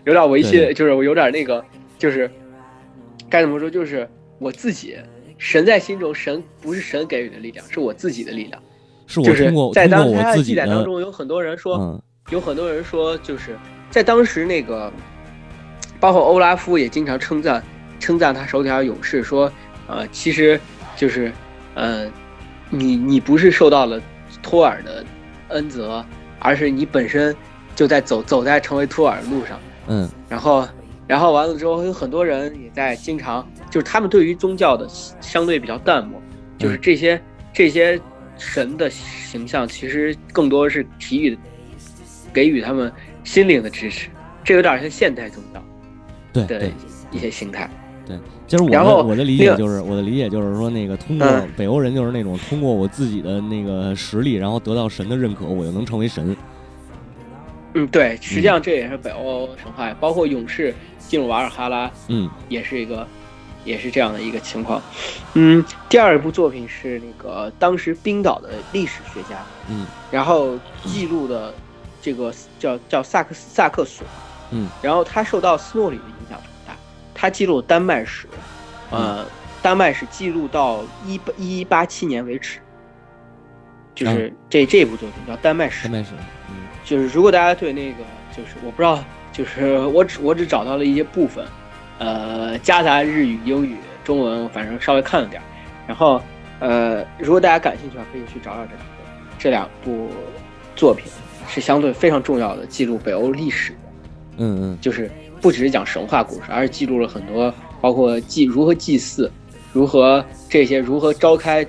[0.04, 1.64] 有点违心，就是我有点那个，
[1.98, 2.30] 就是
[3.30, 4.98] 该怎么说，就是我自己
[5.38, 8.62] 神在心中，神不是神给予的力量，是我自己的力量。
[9.08, 13.56] 是我就是在当他的记载当中，有很多人说，嗯有很多人说，就是
[13.92, 14.92] 在当时那个，
[16.00, 17.64] 包括欧拉夫也经常称赞
[18.00, 19.52] 称赞他手底下勇士，说，
[19.88, 20.60] 呃，其实
[20.96, 21.32] 就是，
[21.76, 22.10] 呃，
[22.72, 24.02] 你你不是受到了
[24.42, 25.06] 托尔的
[25.50, 26.04] 恩泽，
[26.40, 27.36] 而是你本身
[27.76, 29.60] 就在走走在成为托尔的路上。
[29.88, 30.68] 嗯然后，
[31.06, 34.88] 然后完了之后，有很多人也在经常，就是他们对于宗教的
[35.22, 36.20] 相对比较淡漠，
[36.58, 37.22] 就是嗯这些、
[37.54, 38.02] 这些
[38.36, 41.38] 神的形象，其实更多是给予
[42.36, 42.92] 给予他们
[43.24, 44.10] 心灵的支持，
[44.44, 45.64] 这有点像现代宗教
[46.34, 46.72] 对对。
[47.12, 47.70] 一些形态。
[48.06, 56.36] 对其实我我的理解就是，我的理解就是说，那个通过嗯北欧人就是那种通过我自己的那个实力，然后得到神的认可，我就能成为神。
[57.74, 63.08] 嗯，对，实际上这也是北欧神话，包括勇士进入瓦尔哈拉，嗯也是一个，
[63.64, 64.82] 也是这样的一个情况。
[65.36, 69.38] 嗯，第二部作品是那个当时冰岛的历史学家，
[69.70, 71.54] 嗯然后记录的
[72.06, 74.06] 这个叫叫萨克斯萨克索，
[74.52, 76.76] 嗯，然后他受到斯诺里的影响很大，
[77.16, 78.28] 他记录丹麦史，
[78.92, 79.26] 呃，
[79.60, 82.60] 丹麦史记录到一八一八七年为止，
[83.96, 86.12] 就是这这部作品叫《丹麦史丹》，麦史，
[86.50, 86.56] 嗯。
[86.84, 88.04] 就是如果大家对那个
[88.38, 91.44] 就是我不知道，就是我只我只找到了一些部分，
[91.98, 95.46] 呃，夹杂日语、英语、中文，反正稍微看了点儿。
[95.88, 96.22] 然后
[96.60, 98.92] 呃，如果大家感兴趣的话，可以去找找这两部
[99.40, 100.12] 这两部
[100.76, 101.12] 作品，
[101.48, 103.78] 是相对非常重要的记录北欧历史的，
[104.38, 105.10] 嗯嗯就是
[105.42, 109.32] 不只是讲神话故事，而是记录了很多包括祭如何祭祀，
[109.72, 111.66] 如何这些如何召开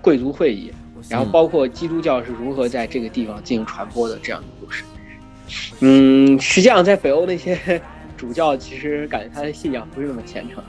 [0.00, 0.72] 贵族会议，
[1.08, 4.84] 然后嗯包括基督教是如何在这个地方进行传播的这样的故事。
[5.80, 7.80] 嗯，实际上在北欧那些
[8.16, 10.62] 主教，其实感觉他的信仰不是那么虔诚，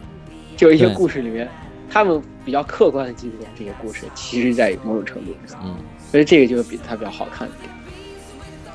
[0.55, 1.47] 就一些故事里面，
[1.89, 5.75] 他们比较客观的记录了这些故事，其实在某种程度上，嗯，
[6.11, 7.71] 所以这个就比他比较好看一点。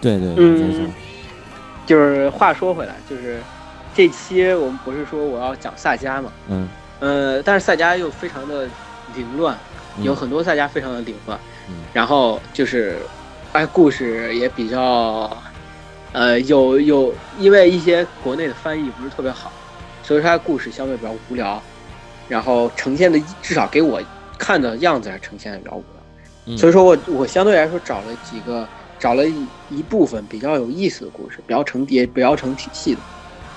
[0.03, 0.93] 对对，嗯，
[1.87, 3.41] 就是话说回来，就是
[3.95, 6.69] 这期我们不是说我要讲萨迦嘛，嗯。
[6.99, 8.69] 呃，但是萨迦又非常的
[9.15, 9.57] 凌乱，
[9.97, 10.05] 嗯。
[10.05, 11.39] 有很多萨迦非常的凌乱，
[11.69, 11.77] 嗯。
[11.93, 12.99] 然后就是，
[13.53, 15.31] 哎，故事也比较，
[16.13, 19.53] 呃，有有，因为一些国内的翻译不是特别好，
[20.03, 21.63] 所以它故事相对比较无聊，
[22.29, 24.03] 然后呈现的至少给我
[24.37, 26.03] 看的样子还呈现的比较无聊，
[26.47, 26.59] 嗯。
[26.59, 28.67] 所以说我我相对来说找了几个，
[29.03, 33.01] 找了一一部分比较有意思的故事，比较成也比较成体系的，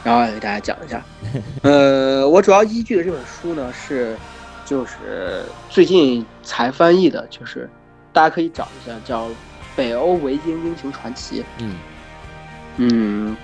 [0.03, 1.05] 然后来给大家讲一下。
[1.61, 4.17] 呃，我主要依据的这本书呢是，
[4.65, 7.69] 就是最近才翻译的，就是
[8.11, 9.27] 大家可以找一下，叫
[9.75, 11.41] 《北欧维京英雄传奇》。
[11.59, 11.75] 嗯
[12.77, 13.37] 嗯，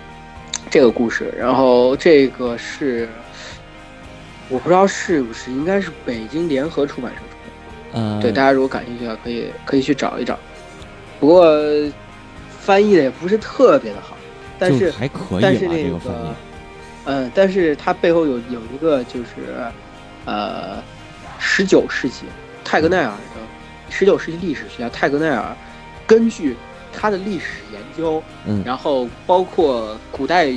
[0.71, 3.07] 这个故事，然后这个是
[4.49, 7.99] 我不知道是不是，应该是北京联合出版社出的。
[7.99, 10.39] 嗯，对，大家如果感兴趣的话，可以可以去找一找。
[11.21, 11.45] 不过
[12.59, 14.17] 翻译的也不是特别的好，
[14.57, 16.35] 但是还可以吧，但是那这个翻译个，，
[17.05, 19.27] 嗯，但是它背后有有一个就是，
[20.25, 20.81] 呃，
[21.37, 22.25] 十九世纪
[22.65, 23.41] 泰格奈尔的
[23.89, 25.55] 十九世纪历史学家泰格奈尔，
[26.07, 26.55] 根据
[26.91, 30.47] 他的历史研究，嗯然后包括古代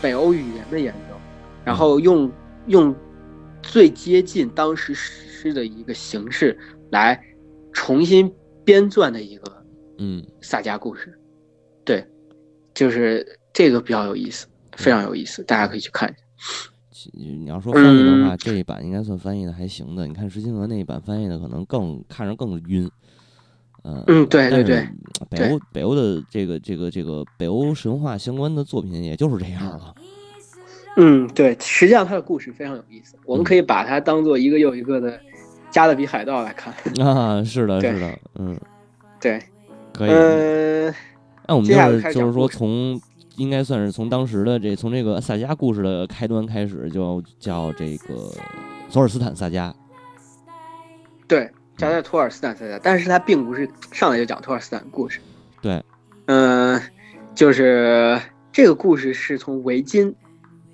[0.00, 1.16] 北欧语言的研究，
[1.64, 2.30] 然后用
[2.68, 2.94] 用
[3.60, 6.56] 最接近当时史诗的一个形式
[6.90, 7.20] 来
[7.72, 8.32] 重新
[8.64, 9.61] 编撰的一个
[9.98, 11.18] 嗯萨迦故事，
[11.84, 12.04] 对，
[12.74, 16.70] 就是这个比较有意思，非常有意思，大家可以去看一下。
[17.12, 20.06] 你要说翻译的嗯话，这一版应该算翻译的还行的。
[20.06, 22.88] 你看石金娥那一版翻译的可能更看着更晕。
[23.82, 24.86] 呃，嗯对对对
[25.28, 29.92] 北欧北欧的这个这个这个北欧神话相关的作品，也就是这样了。
[30.96, 35.18] 嗯，对，实际上它的故事非常有意思，我们可以把它当做一个又一个的
[35.72, 36.72] 加勒比海盗来看。
[37.04, 38.56] 啊，是的，是的，嗯，
[39.20, 39.42] 对，
[39.92, 40.10] 可以。
[40.10, 40.94] 嗯、
[41.46, 43.00] 那我们就是就是说，从
[43.36, 48.30] 应该算是从当时的这从这个萨迦故事的开端开始，就叫这个
[48.88, 49.72] 索尔斯坦萨迦。
[51.26, 55.20] 对，加在托尔斯坦萨迦，但是他并不是上来就讲托尔斯坦故事。
[55.60, 55.82] 对，
[56.26, 56.80] 嗯、
[57.34, 58.20] 就是
[58.52, 60.14] 这个故事是从维金，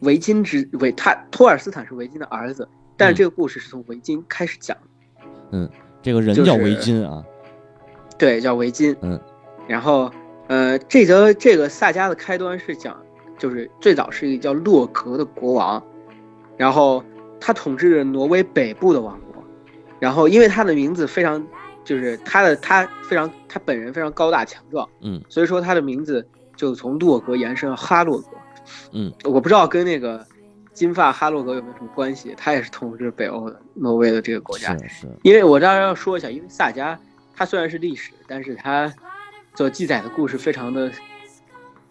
[0.00, 4.76] 维金之维他托尔斯坦是维金的儿子，但是嗯这个故事是从维金开始讲
[5.52, 5.68] 嗯。
[6.00, 7.24] 这个人叫维金啊。
[8.18, 8.94] 对，叫维金。
[9.00, 9.18] 嗯，
[9.66, 10.10] 然后
[10.48, 12.96] 呃，这则这个萨迦的开端是讲
[13.38, 15.82] 就是最早是一个叫洛格的国王，
[16.56, 17.02] 然后
[17.40, 19.42] 他统治着挪威北部的王国，
[20.00, 21.46] 然后因为他的名字非常，
[21.84, 26.26] 就是他的他非常他本人非常高大强壮，嗯所以说他的名字
[26.56, 28.26] 就从洛格延伸到哈洛格。
[28.92, 30.26] 嗯，我不知道跟那个
[30.74, 34.76] 金发哈洛格有没有什么关系，他也是统治北欧的挪威的这个国家。
[34.78, 36.96] 是是，因为我当然要说一下，因为萨迦
[37.38, 38.92] 它虽然是历史，但是它
[39.54, 40.90] 所记载的故事非常的，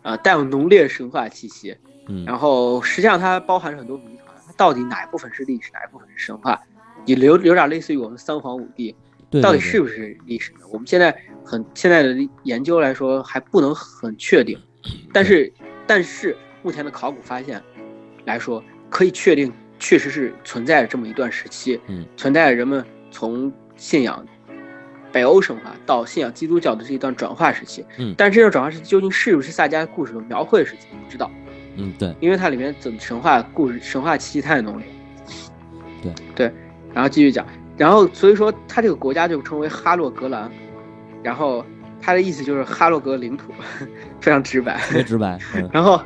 [0.02, 1.74] 呃，带有浓烈神话气息。
[2.10, 6.62] 嗯然后实际上它包含着很多谜团，它到底哪一部分是历史，哪一部分是神话？
[7.06, 8.94] 也有有点类似于我们三皇五帝，
[9.30, 10.60] 对，对到底是不是历史呢？
[10.70, 14.60] 我们现在很现在的研究来说还不能很确定，
[15.14, 15.52] 但是
[15.86, 17.64] 但是目前的考古发现
[18.26, 24.26] 来说，可以确定确实是存在着这么一段时期，嗯，存在着人们从信仰
[25.12, 31.32] 北欧神话到信仰基督教的这一段转化时期，嗯但是这段转化时期究竟是不是萨迦故事所描绘的时期，不知道，
[31.76, 34.86] 嗯对，因为它里面整神话故事神话气息太浓烈。
[36.02, 36.54] 对对，
[36.94, 40.50] 然后继续讲，然后所以说他这个国家就称为哈洛格兰，
[41.24, 41.66] 然后
[42.00, 43.52] 它的意思就是哈洛格领土，
[44.22, 44.80] 非常直白。
[45.04, 46.00] 直白， 嗯然后，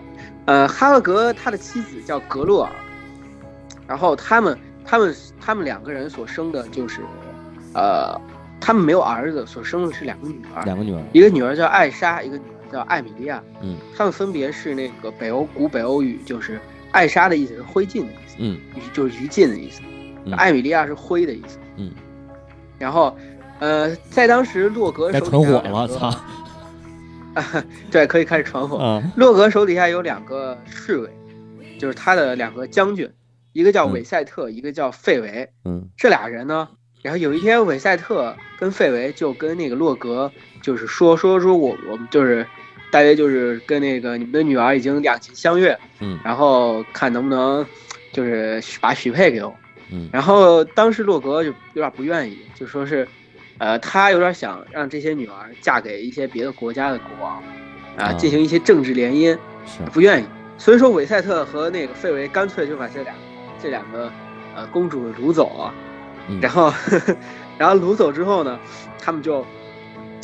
[0.45, 2.71] 呃，哈洛格他的妻子叫格洛尔，
[3.85, 7.01] 然后他们他们他们两个人所生的就是，
[7.73, 8.19] 呃，
[8.61, 13.43] 他们没有儿子，所生的是两个女儿，两个女儿，一个女儿叫艾莎，一个女儿叫艾米莉亚。
[13.61, 16.59] 嗯，他们分别是那个北欧古北欧语，就是
[16.91, 18.57] 艾莎的意思是灰烬的意思，嗯
[18.93, 19.81] 就是余烬的意思。
[20.25, 21.57] 嗯艾米莉亚是灰的意思。
[21.77, 21.91] 嗯，
[22.77, 23.17] 然后，
[23.59, 26.23] 呃，在当时洛格手底下传火了， 操，
[27.89, 28.77] 对，可以开始传火。
[28.77, 31.09] 嗯，洛格手底下有两个侍卫，
[31.79, 33.09] 就是他的两个将军，
[33.53, 35.49] 一个叫嗯韦赛特，一个叫费维。
[35.65, 36.69] 嗯这俩人呢，
[37.01, 42.45] 然后有一天韦赛特跟费维就跟那个洛格就是说说说我我们就是
[42.91, 47.65] 大约就是跟那个你们的女儿已经两情相悦，嗯然后看能不能
[48.11, 49.55] 就是把许配给我。
[49.91, 53.07] 嗯然后当时洛格就有点不愿意，就说是，
[53.57, 57.37] 呃，他有点想让这些女儿嫁给一些别的国家的国王，
[57.97, 60.25] 啊，啊进行一些政治联姻，是，不愿意。
[60.57, 63.15] 所以说韦赛特和那个费维干脆就把这两
[63.61, 64.09] 这两个
[64.55, 65.90] 呃公主掳走了，嗯
[66.41, 66.71] 然后
[67.57, 68.59] 然后掳走之后呢，
[68.99, 69.45] 他们就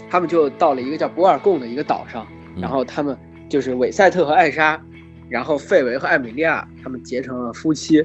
[0.09, 3.17] 他们就到了一个叫博尔贡的一个岛上，嗯然后他们
[3.49, 4.81] 就是韦赛特和艾莎，
[5.29, 8.03] 然后费维和艾米莉亚他们结成了夫妻，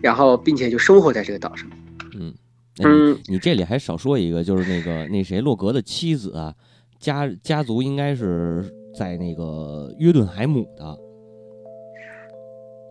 [0.00, 1.68] 然后并且就生活在这个岛上。
[2.14, 2.32] 嗯，
[2.76, 6.54] 你嗯你这里还少说一个，就是那个那谁洛格的妻子啊，
[6.98, 8.64] 家家族应该是
[8.96, 10.98] 在那个约顿海姆的，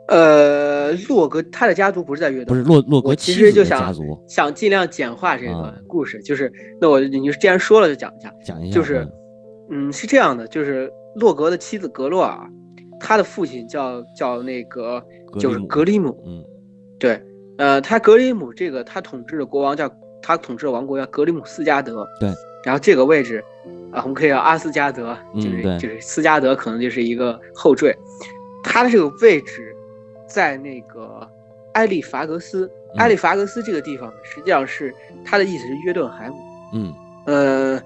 [0.09, 3.93] 呃，洛格他的家族不是在约顿，不是洛洛格其实就想
[4.27, 9.07] 想尽量简化这啊个故事，就是那我你既然说了就讲一下，讲一下，就是
[9.69, 12.39] 嗯嗯，是这样的，就是洛格的妻子格洛尔，
[12.99, 15.03] 他的父亲叫叫那个
[15.39, 16.43] 就是格里姆格里姆，嗯
[16.97, 17.21] 对，
[17.59, 19.87] 呃，他格里姆这个他统治的国王叫
[20.23, 22.29] 他统治的王国叫格里姆斯加德，对，
[22.65, 23.43] 然后这个位置
[23.91, 27.95] 啊，我们可以叫阿斯加德，就是、嗯就是斯加德可能就是一个后缀，
[28.63, 29.75] 他的这个位置
[30.29, 31.27] 在那个
[31.73, 34.93] 埃利法格斯，嗯埃利法格斯这个地方呢，实际上是
[35.25, 36.35] 他的意思是约顿海姆，
[36.73, 36.93] 嗯
[37.25, 37.81] 呃，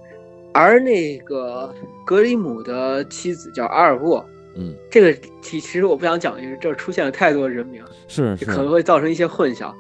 [0.54, 1.74] 而那个
[2.06, 4.24] 格里姆的妻子叫阿尔沃。
[4.56, 9.74] 嗯，这个其其实我不想讲，因为这儿出现了太多人名，是是可能会造成一些混淆。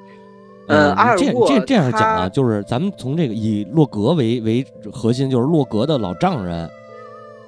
[0.67, 6.67] 嗯，呃，阿尔这沃这这样讲啊，就是咱们从这个以洛格为为核心，就是洛格的老丈人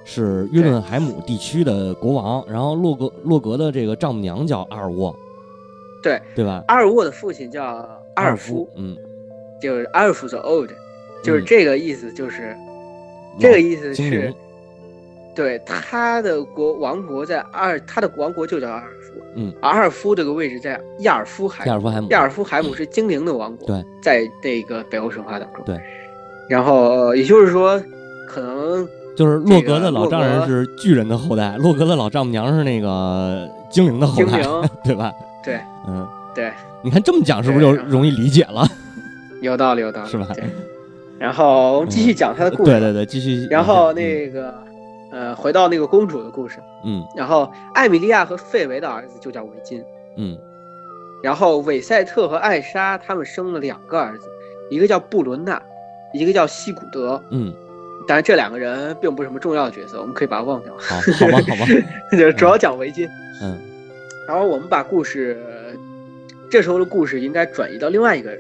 [0.05, 5.13] 是约顿海姆地区的国王，然后洛格洛格的这个丈母娘叫阿尔沃，
[6.01, 6.21] 对。
[6.35, 6.63] 对吧？
[6.67, 7.65] 阿尔沃的父亲叫
[8.13, 8.95] 阿尔夫夫，，嗯，
[9.59, 10.69] 就是阿尔夫 the old，
[11.23, 11.45] 就是嗯。
[11.45, 12.55] 这个意思，就是、
[13.39, 14.33] 这个意思是，
[15.35, 19.21] 对他的国王国在阿尔，他的王国就叫阿尔夫。
[19.37, 25.63] 嗯，阿尔夫这个位置在亚尔夫海姆，亚尔夫海姆，亚尔夫海姆是精灵的王国，对，在那个北欧神话当中。
[25.65, 25.77] 对，
[26.47, 27.81] 然后呃也就是说，
[28.27, 34.41] 可能就是洛格的老丈人是巨人的后代，洛格的老丈母娘是那个精灵的后代，
[34.83, 35.11] 对吧？
[35.43, 36.51] 对嗯，对，
[36.83, 38.67] 你看这么讲是不是就容易理解了？
[39.41, 40.43] 有道理，有道理，是吧对。
[41.17, 42.71] 然后我们继续讲他的故事。
[42.71, 43.47] 对对对，继续。
[43.49, 44.53] 然后嗯那个，
[45.11, 46.59] 呃，回到那个公主的故事。
[46.83, 49.81] 嗯然后艾米莉亚和费维的儿子就叫维金。
[50.17, 50.37] 嗯
[51.23, 54.27] 然后韦赛特和艾莎他们生了两个儿子，
[54.69, 55.61] 一个叫布伦纳，
[56.13, 57.21] 一个叫西古德。
[57.29, 57.53] 嗯，
[58.07, 60.73] 当然这两个人并不是什么重要的角色，我们可以把它忘掉。
[60.77, 61.65] 好，好吧，好吧，
[62.11, 63.07] 就是主要讲围巾。
[63.41, 63.57] 嗯
[64.27, 65.37] 然后我们把故事，
[66.49, 68.35] 这时候的故事应该转移到另外一个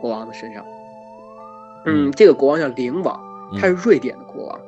[0.00, 0.64] 国王的身上。
[1.86, 3.20] 嗯，嗯这个国王叫灵王，
[3.52, 4.60] 嗯他是瑞典的国王。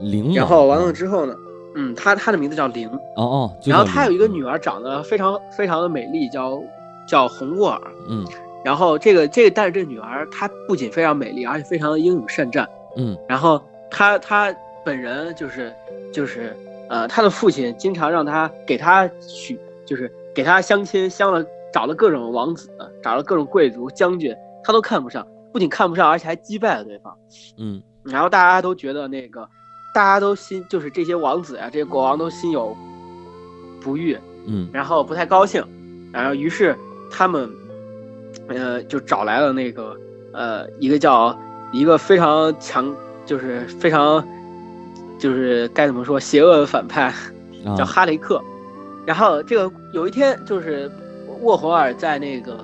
[0.00, 0.34] 灵王。
[0.34, 1.34] 然后完了嗯之后呢，
[1.76, 6.62] 嗯，他他的名字叫灵，哦哦，然后他有一个女儿，长得非常非常的美丽，叫
[7.08, 7.80] 叫红沃尔。
[8.10, 8.24] 嗯
[8.62, 12.68] 然后这个这个，但是这女儿她不仅非常美丽，而且非常的英勇善战。
[12.96, 15.72] 嗯然后她她本人就是
[16.12, 16.56] 就是
[16.88, 22.70] 呃，他的父亲经常让他给他许，就是给他相亲，相了找了各种王子，
[23.02, 24.34] 找了各种贵族将军，
[24.64, 27.14] 他都看不上，不仅看不上，而且还击败了对方。
[27.58, 29.46] 嗯然后大家都觉得那个，
[29.94, 32.74] 大家都心就是这些王子啊，这些国王都心有
[33.82, 35.62] 不悦，嗯然后不太高兴，
[36.10, 36.74] 然后于是
[37.10, 37.50] 他们，
[38.48, 39.94] 呃，就找来了那个
[40.32, 41.38] 呃一个叫
[41.70, 42.96] 一个非常强，
[43.28, 44.26] 就是非常
[45.18, 47.02] 就是该怎么说邪恶的反派，
[47.64, 48.42] 啊 叫哈雷克。
[49.06, 50.90] 然后这个有一天就是
[51.42, 52.58] 沃霍尔在那个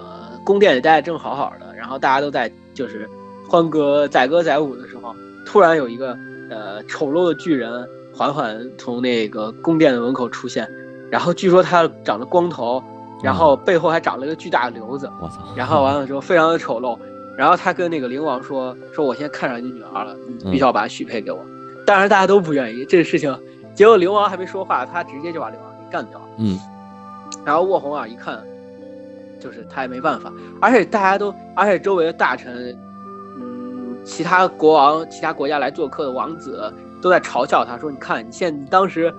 [0.45, 3.09] 宫殿里待的正好好的，然后大家都在就是
[3.49, 6.17] 欢歌载歌载舞的时候，突然有一个
[6.51, 10.67] 呃丑陋的巨人缓缓从那个宫殿的门口出现，
[11.11, 12.83] 然后据说他长着光头，
[13.23, 16.99] 然后背后还长了一个巨大的瘤子，我操，然后完了之后非常的丑陋，
[17.37, 21.39] 然后他跟那个灵王说说我现在看上你女儿了，你必须要把她许配给我。
[21.87, 23.37] 当然大家都不愿意这个事情，
[23.75, 26.27] 结果灵王还没说话，他直接就把灵王给干掉了。
[26.39, 26.59] 嗯
[27.45, 28.43] 然后卧红啊一看，
[29.39, 32.75] 就是他也没办法，而且大家都，而且周围的大臣，
[33.37, 36.73] 嗯，其他国王、其他国家来做客的王子
[37.03, 39.13] 都在嘲笑他说：“你看，你现你当时，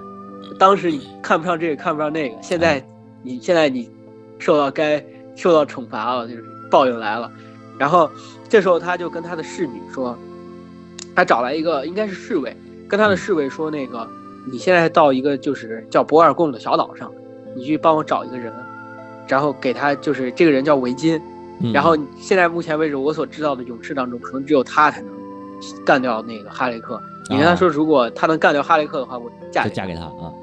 [0.57, 2.84] 当时你看不上这个，看不上那个，现在
[3.22, 3.91] 你现在你
[4.39, 5.03] 受到该
[5.36, 7.30] 受到惩罚了，就是报应来了。”
[7.78, 8.09] 然后
[8.49, 10.17] 这时候他就跟他的侍女说，
[11.15, 12.55] 他找来一个应该是侍卫，
[12.88, 14.07] 跟他的侍卫说：“那个
[14.51, 17.11] 你现在到一个就是叫博尔贡的小岛上。”
[17.57, 18.53] 你去帮我找一个人，
[19.30, 21.17] 然后给他就是这个人叫维金，
[21.61, 25.09] 嗯，然后现在目前为止我所知道的勇士当中，可能只有他才能
[25.86, 27.01] 干掉那个哈雷克。
[27.30, 29.95] 你跟他说，如果他能干掉哈雷克的话，我嫁嫁给。
[29.95, 30.34] 他啊，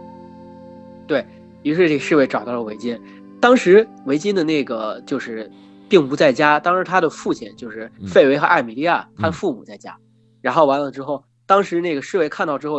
[1.07, 1.23] 对
[1.63, 2.99] 于是这侍卫找到了维金，
[3.39, 5.51] 当时维金的那个就是
[5.93, 9.95] 并不在家，当时他的父亲就是嗯费维和艾米莉亚，他的嗯父母在家。
[10.41, 12.79] 然后完了之后，当时那个侍卫看到之后，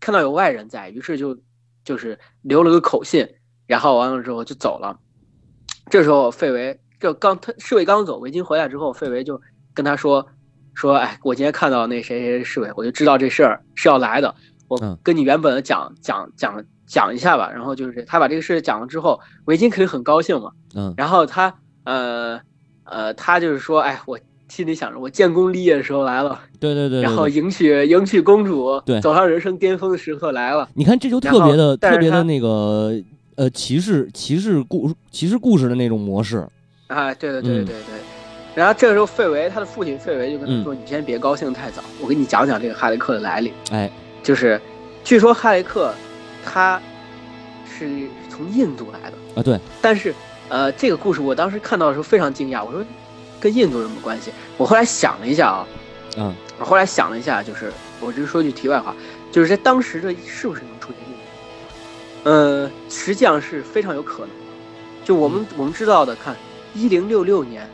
[0.00, 1.38] 看到有外人在，于是就
[1.84, 3.24] 就是留了个口信，
[3.68, 4.98] 然后完了之后就走了。
[5.88, 9.40] 这时候费维这刚他侍卫刚走，维金回来之后，费维就
[9.72, 10.26] 跟他说
[10.74, 14.34] 说，哎，我今天看到那谁谁谁侍卫，我就知道这事儿是要来的。
[14.66, 17.52] 我嗯跟你原本的讲讲讲讲一下吧。
[17.52, 20.50] 然后就是他把这个事讲了之后，维金肯定很高兴嘛。
[20.74, 21.54] 嗯然后他
[21.86, 22.38] 呃
[22.84, 24.18] 呃，他就是说，哎，我
[24.48, 30.68] 心里想着，我建功立业的时候来了，对对对，对然后迎娶迎娶公主，对走上人生巅峰的时刻来了。
[30.74, 32.92] 你看这就特别的特别的那个
[33.36, 36.46] 呃骑士骑士故骑士故事的那种模式，
[36.88, 37.82] 啊，对对对嗯对对。
[38.54, 43.52] 然后这个时候，费维他的父亲费维就跟嗯他说：“你先别高兴太早，我给你讲讲这个哈雷克的来历。
[43.70, 43.90] 哎，
[44.22, 44.58] 就是，
[45.04, 45.92] 据说哈雷克
[46.42, 46.80] 他
[47.66, 50.14] 是从印度来的，啊对，但是
[50.48, 52.84] 呃，这个故事我当时看到的时候非常惊讶，我说
[53.40, 54.30] 跟印度有什么关系？
[54.56, 55.66] 我后来想了一下啊，
[56.16, 58.94] 嗯我后来想了一下，就是我只是说句题外话，
[59.30, 62.30] 就是在当时这是不是能出现印度？
[62.30, 64.30] 呃，实际上是非常有可能。
[65.04, 66.34] 就我们我们知道的，看
[66.74, 67.68] 一零六六年，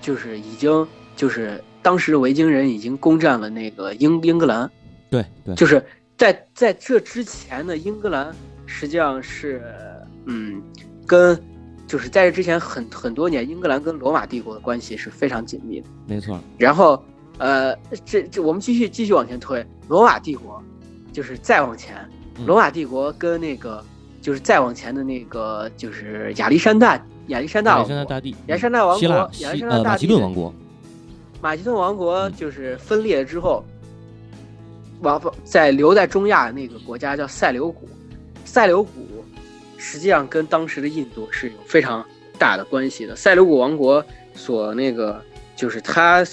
[0.00, 0.86] 就是已经
[1.16, 4.70] 就是当时的维京人已经攻占了那个英英格兰，
[5.10, 5.84] 对对，就是
[6.16, 8.32] 在在这之前的英格兰
[8.66, 9.62] 实际上是
[10.26, 10.62] 嗯
[11.06, 11.36] 跟
[11.90, 15.88] 就是在这之前很很多年，英格兰跟罗马帝国的关系是非常紧密的。
[16.06, 17.02] 没错，然后，
[17.38, 17.74] 呃，
[18.04, 20.62] 这这我们继续继续往前推，罗马帝国，
[21.12, 21.96] 就是再往前，
[22.38, 23.84] 嗯罗马帝国跟那个
[24.22, 26.94] 就是再往前的那个就是亚历山大
[27.26, 29.08] 亚历山大亚，历山大大帝，亚历山大王国，
[29.40, 30.54] 亚历山大大帝顿王国，
[31.42, 33.64] 马其顿王国嗯就是分裂了之后，
[35.00, 37.88] 王在留在中亚的那个国家叫塞琉古，
[38.44, 39.19] 塞琉古
[39.80, 42.04] 实际上跟当时的印度是有非常
[42.38, 43.16] 大的关系的。
[43.16, 44.04] 塞琉古王国
[44.34, 45.20] 所那个
[45.56, 46.24] 就是他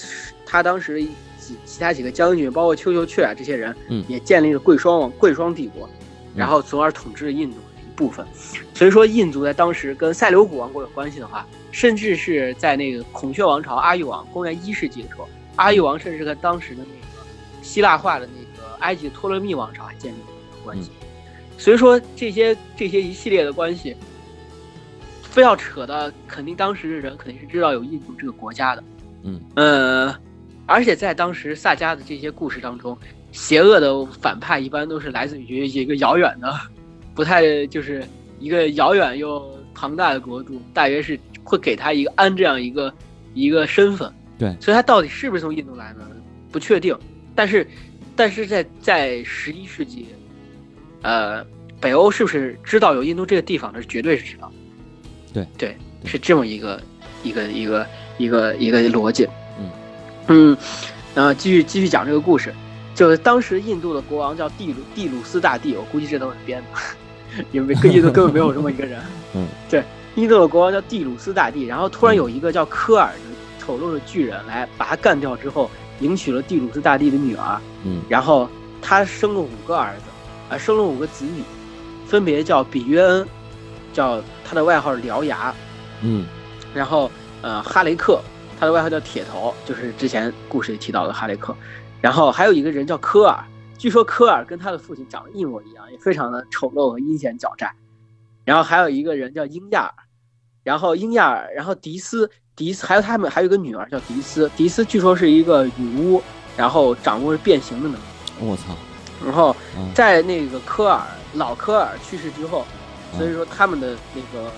[0.46, 1.02] 他当时
[1.40, 5.90] 几其他几个将军，包括丘丘阙啊这些人，嗯也建立了贵霜王贵霜帝国，
[6.36, 8.26] 然后从而统治了印度的一部分。
[8.74, 17.26] 所以说，印度在当时跟塞琉古王国有关系的话，甚至是在那个孔雀王朝阿育王公元一世纪的时候，阿育王甚至跟当时的那个
[17.64, 20.26] 希腊化的那个埃及托勒密王朝还建立了
[20.64, 20.92] 关系。
[21.58, 23.96] 所以说，这些这些一系列的关系，
[25.24, 28.84] 非要扯的，肯定当时的人肯定是知道有印度这个国家的。
[29.24, 30.16] 嗯呃，
[30.66, 32.98] 而且在当时萨迦的这些故事当中，
[33.32, 36.54] 邪恶的反派一般都是来自于一个遥远的，
[37.16, 38.06] 不太就是
[38.40, 42.94] 一个遥远又庞大的国度，大约是会给他一个安这样一个
[43.34, 44.12] 一个身份。
[44.38, 46.08] 对所以他到底是不是从印度来呢？
[46.52, 46.96] 不确定。
[47.34, 47.68] 但是，
[48.16, 50.08] 但是在在十一世纪，
[51.02, 51.46] 呃，
[51.80, 53.74] 北欧是不是知道有印度这个地方？
[53.74, 54.52] 这绝对是知道。
[55.34, 56.82] 对对，是这么一个
[57.24, 57.88] 一个一个
[58.18, 59.28] 一个一个逻辑。
[59.60, 59.70] 嗯
[60.28, 60.58] 嗯，
[61.14, 62.54] 然后继续继续讲这个故事，
[62.96, 69.00] 就是当时印度的国王叫蒂鲁蒂鲁斯大帝，我估计这都是编的，因为印度根本没有这么一个人。
[69.36, 69.84] 嗯，对，
[70.16, 73.20] 印度的国王叫蒂鲁斯大帝，然后突然有一个叫科尔的
[73.60, 75.70] 丑陋的巨人来把他干掉之后，
[76.00, 78.50] 迎娶了蒂鲁斯大帝的女儿，嗯然后
[78.82, 80.04] 他生了五个儿子，
[80.50, 81.44] 啊，生了五个子女，
[82.06, 83.28] 分别叫比约恩，
[83.94, 85.54] 叫他的外号是獠牙，
[86.02, 86.26] 嗯
[86.74, 87.10] 然后
[87.42, 88.22] 呃哈雷克，
[88.60, 91.56] 他的外号叫铁头，就是之前故事里提到的哈雷克，
[92.02, 93.44] 然后还有一个人叫科尔，
[93.78, 97.74] 据说科尔跟他的父亲长得一模一样，也非常的丑陋和阴险狡诈，
[98.46, 99.94] 然后还有一个人叫英亚尔，
[100.64, 106.22] 然后英亚尔，然后迪斯迪斯，还有他们还有一个女儿叫迪斯，迪斯据说是一个女巫，
[106.56, 108.04] 然后掌握着变形的能力。
[108.40, 108.76] 我操，
[109.24, 109.92] 然后嗯。
[109.94, 111.02] 在那个科尔
[111.34, 112.66] 老科尔去世之后，
[113.18, 114.52] 所以说他们的那个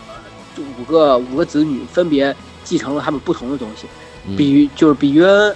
[0.55, 3.87] 就五个五个子女分别继承了他们不同的东西，
[4.25, 4.35] 嗯。
[4.35, 5.55] 比喻就是比约恩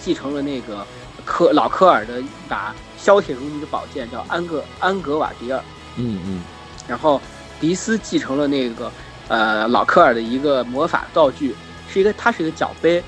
[0.00, 0.86] 继承了那个
[1.24, 5.62] 科老科尔的一把削铁如泥的宝剑，叫安格安格瓦迪尔，
[5.96, 6.42] 嗯嗯。
[6.86, 7.20] 然后
[7.60, 8.90] 迪斯继承了那个
[9.28, 11.54] 呃老科尔的一个魔法道具，
[11.88, 13.02] 是一个它是一个角杯，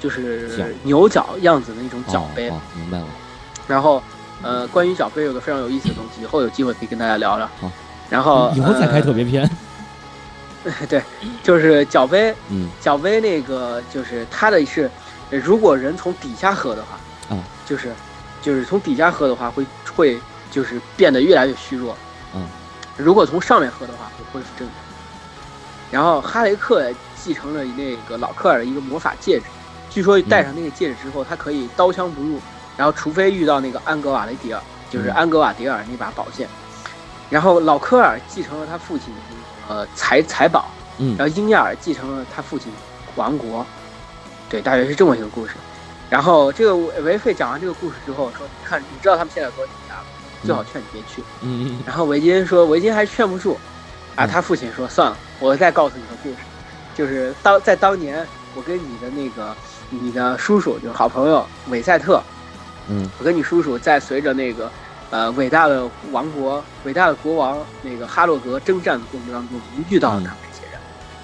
[0.00, 2.48] 就是牛角样子的一种角杯。
[2.48, 3.06] 哦哦明白了，
[3.66, 4.00] 然后，
[4.42, 7.48] 呃，关于角杯有个非常有意思的东西，以后有机会可以跟大家聊聊。
[7.60, 7.70] 好，
[8.10, 9.50] 然后以后再开特别、别篇，
[10.88, 11.02] 对，
[11.42, 12.68] 就是角杯，嗯。
[12.80, 14.90] 角杯那个就是它的是，
[15.30, 17.92] 呃如果人从底下喝的话，啊，就是
[18.42, 19.64] 就是从底下喝的话会
[19.94, 20.18] 会
[20.50, 21.96] 就是变得越来越虚弱，
[22.34, 22.46] 嗯，
[22.96, 24.76] 如果从上面喝的话会恢复正常。
[25.90, 29.44] 然后哈雷克继承了那个老克尔的一个魔法戒指，
[29.88, 32.40] 据说戴上那个戒指之后，他可以刀枪不入，
[32.76, 34.60] 然后除非遇到那个安格瓦雷迪尔，
[34.90, 36.48] 就是嗯安格瓦迪尔那把宝剑。
[37.30, 39.12] 然后老科尔继承了他父亲
[39.68, 42.70] 呃财财宝，嗯然后英亚尔继承了他父亲
[43.16, 43.66] 王国，
[44.48, 45.54] 对，大约是这么一个故事。
[46.08, 50.04] 然后这个维费讲完这个故事之后说：“你看，你知道他们现在有多紧张了，
[50.44, 51.20] 最好劝你别去。
[51.40, 53.58] 嗯嗯然后维金说：“维金还劝不住，
[54.14, 56.36] 啊，嗯他父亲说：“算了，我再告诉你个故事，
[56.94, 58.24] 就是当在当年，
[58.54, 59.52] 我跟你的那个
[59.90, 62.22] 你的叔叔，就是好朋友韦赛特，
[62.88, 64.70] 嗯我跟你叔叔在随着那个
[65.10, 70.80] 呃伟大的王国、伟大的国王那个哈洛格征战的过程当中，我们遇到了他们这些人。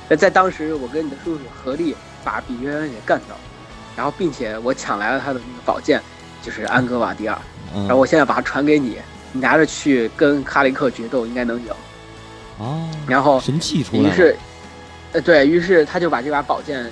[0.08, 3.40] 那在当时，我跟你的叔叔合力把比约恩给干掉了，
[3.96, 6.00] 然后并且我抢来了他的那个宝剑，
[6.42, 7.38] 就是安格瓦迪尔。
[7.74, 8.98] 嗯，然后我现在把它传给你，
[9.32, 11.72] 你拿着去跟哈雷克决斗，应该能赢。
[12.58, 14.36] 哦，然后神器出于是，
[15.12, 16.90] 呃，对于是他就把这把宝剑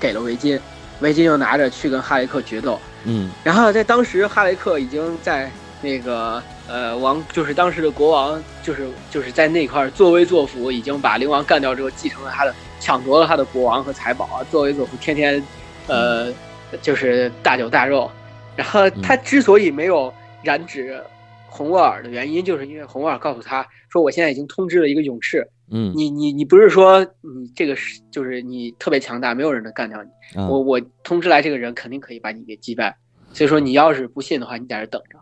[0.00, 0.58] 给了维金，
[1.00, 2.80] 维金又拿着去跟哈雷克决斗。
[3.04, 5.50] 嗯然后在当时，哈雷克已经在
[5.82, 15.42] 那个呃王，就是当时的国王，就是就是在那块儿作威作福，已经把灵王干掉之后，继承了他的，抢夺了他的国王和财宝啊，作威作福，天天
[15.86, 16.32] 呃
[16.80, 18.10] 就是大酒大肉。
[18.56, 21.02] 然后他之所以没有染指
[21.46, 30.10] 红沃尔的原因，就是因为红沃尔告诉他说，我现在已经通知了一个勇士，嗯，你你你不是说你这个是就是你特别强大，没有人能干掉你。
[30.38, 32.94] 啊我我通知来这个人肯定可以把你给击败，
[33.32, 35.18] 所以说你要是不信的话，你在这等着。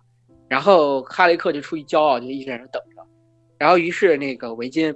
[0.49, 3.03] 然后哈雷克就出于骄傲，就一直在那等着。
[3.57, 4.95] 然后于是那个维金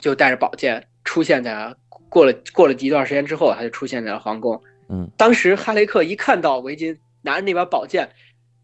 [0.00, 1.76] 就带着宝剑出现在了
[2.08, 4.60] 过了过了一段时间之后，他就出现在了皇宫。
[4.88, 8.08] 嗯当时哈雷克一看到维金拿着那把宝剑，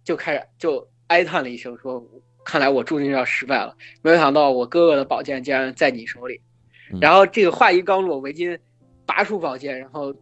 [0.05, 2.03] 就开始就哀叹了一声，说
[2.45, 3.75] ：“看来我注定要失败了。
[4.03, 6.41] 没有想到我哥哥的宝剑竟然在你手里。”
[6.93, 8.57] 嗯然后这个话一刚落，维金
[9.07, 10.15] 拔出宝剑，然后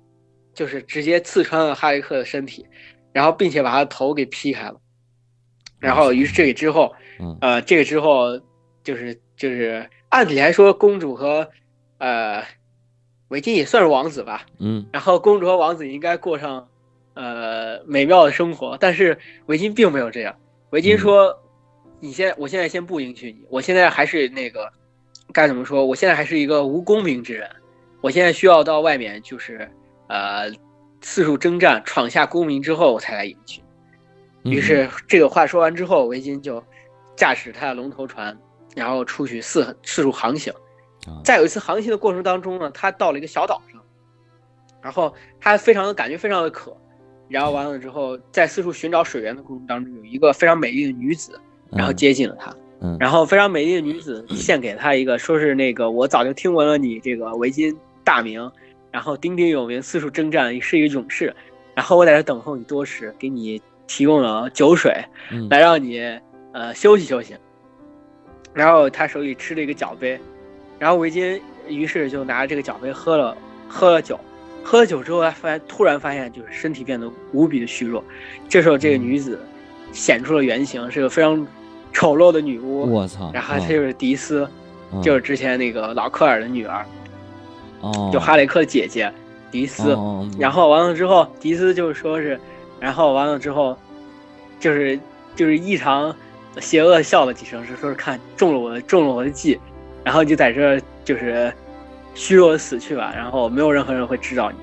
[0.54, 2.64] 就是直接刺穿了哈雷克的身体，
[3.12, 4.80] 然后并且把他的头给劈开了。
[5.80, 8.40] 然后于是这个之后，嗯呃，这个之后
[8.84, 11.50] 就是就是按理来说，公主和
[11.98, 12.44] 呃
[13.28, 16.68] 维金也算是王子吧，嗯然后公主和王子应该过上
[17.14, 20.36] 呃美妙的生活，但是维金并没有这样。
[20.70, 21.41] 维金说
[22.02, 24.68] ：“你现在，我现在先不迎娶你，我现在还是那个
[25.32, 25.86] 该怎么说？
[25.86, 27.48] 我现在还是一个无功名之人，
[28.00, 29.70] 我现在需要到外面就是
[30.08, 30.50] 呃
[31.00, 33.62] 四处征战，闯下功名之后我才来迎娶。”
[34.42, 36.60] 嗯于是这个话说完之后，维金就
[37.14, 38.36] 驾驶他的龙头船，
[38.74, 40.52] 然后出去四四处航行。
[41.06, 43.80] 啊在有一次航行的过程当中呢，他到了一个小岛上，
[44.82, 46.76] 然后他非常的感觉非常的渴，
[47.28, 51.40] 然后完了之后，在四处寻找水源的过程当中，有一个非常美丽的女子，
[51.76, 52.96] 然后接近了他，嗯。
[53.00, 58.50] 然后非常美丽的女子 献给他一个，说是那个我早就听闻了你这个维金大名，
[58.90, 61.34] 然后鼎鼎有名，四处征战，是一个勇士，
[61.74, 64.92] 然后我在这等候你多时，给你提供了酒水，
[65.30, 65.48] 嗯。
[65.48, 66.00] 来让你
[66.52, 67.34] 呃休息休息。
[68.54, 70.20] 然后他手里吃了一个奖杯，
[70.78, 73.34] 然后维金于是就拿着这个奖杯喝了
[73.66, 74.20] 喝了酒，
[74.62, 78.04] 喝了酒之后，他发现突然发现就是身体变得无比的虚弱。
[78.50, 79.40] 这时候这个女子
[79.90, 81.46] 显出了原形，是个非常
[81.92, 82.92] 丑陋的女巫。
[82.92, 83.30] 我操！
[83.32, 84.48] 然后她就是迪斯，
[85.02, 86.84] 就是之前那个老科尔的女儿，
[87.80, 89.12] 哦，就哈雷克的姐姐
[89.50, 89.96] 迪斯。
[90.38, 92.38] 然后完了之后，迪斯就是说是，
[92.80, 93.76] 然后完了之后，
[94.58, 94.98] 就是
[95.36, 96.14] 就是异常。
[96.60, 99.58] 邪恶笑了几声，是说是看中了我的中了我的计，
[100.04, 101.50] 然后就在这就是
[102.14, 104.58] 虚弱的死去吧，然后没有任何人会知道你，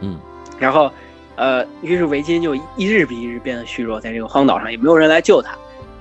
[0.00, 0.18] 嗯，
[0.58, 0.90] 然后
[1.36, 5.54] 呃，于是维金就一日比一日变得虚弱，在这个荒岛上也没有人来救他，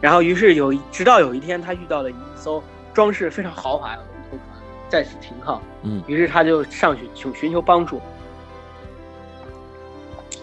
[0.03, 2.61] 然后于是有直到有一天他遇到了一艘
[2.93, 8.01] 装饰非常豪华的龙头船在此停靠，嗯，于是他就上去求寻求帮助，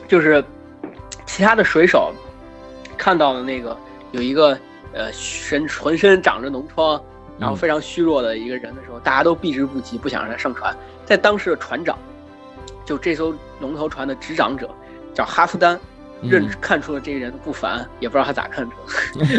[0.09, 0.43] 就是
[1.27, 2.11] 其他的水手
[2.97, 3.77] 看到了那个
[4.13, 4.59] 有一个。
[4.93, 7.01] 呃，身浑身长着脓疮，
[7.39, 10.77] 然后非常虚弱的一个人的时候，大家都避之不及，不想让他上船。
[11.07, 11.97] 在当时的船长，
[12.85, 14.69] 就这艘龙头船的执掌者，
[15.15, 15.79] 叫哈夫丹，
[16.23, 18.77] 认看出了这个人的不凡，也不知道他咋看出。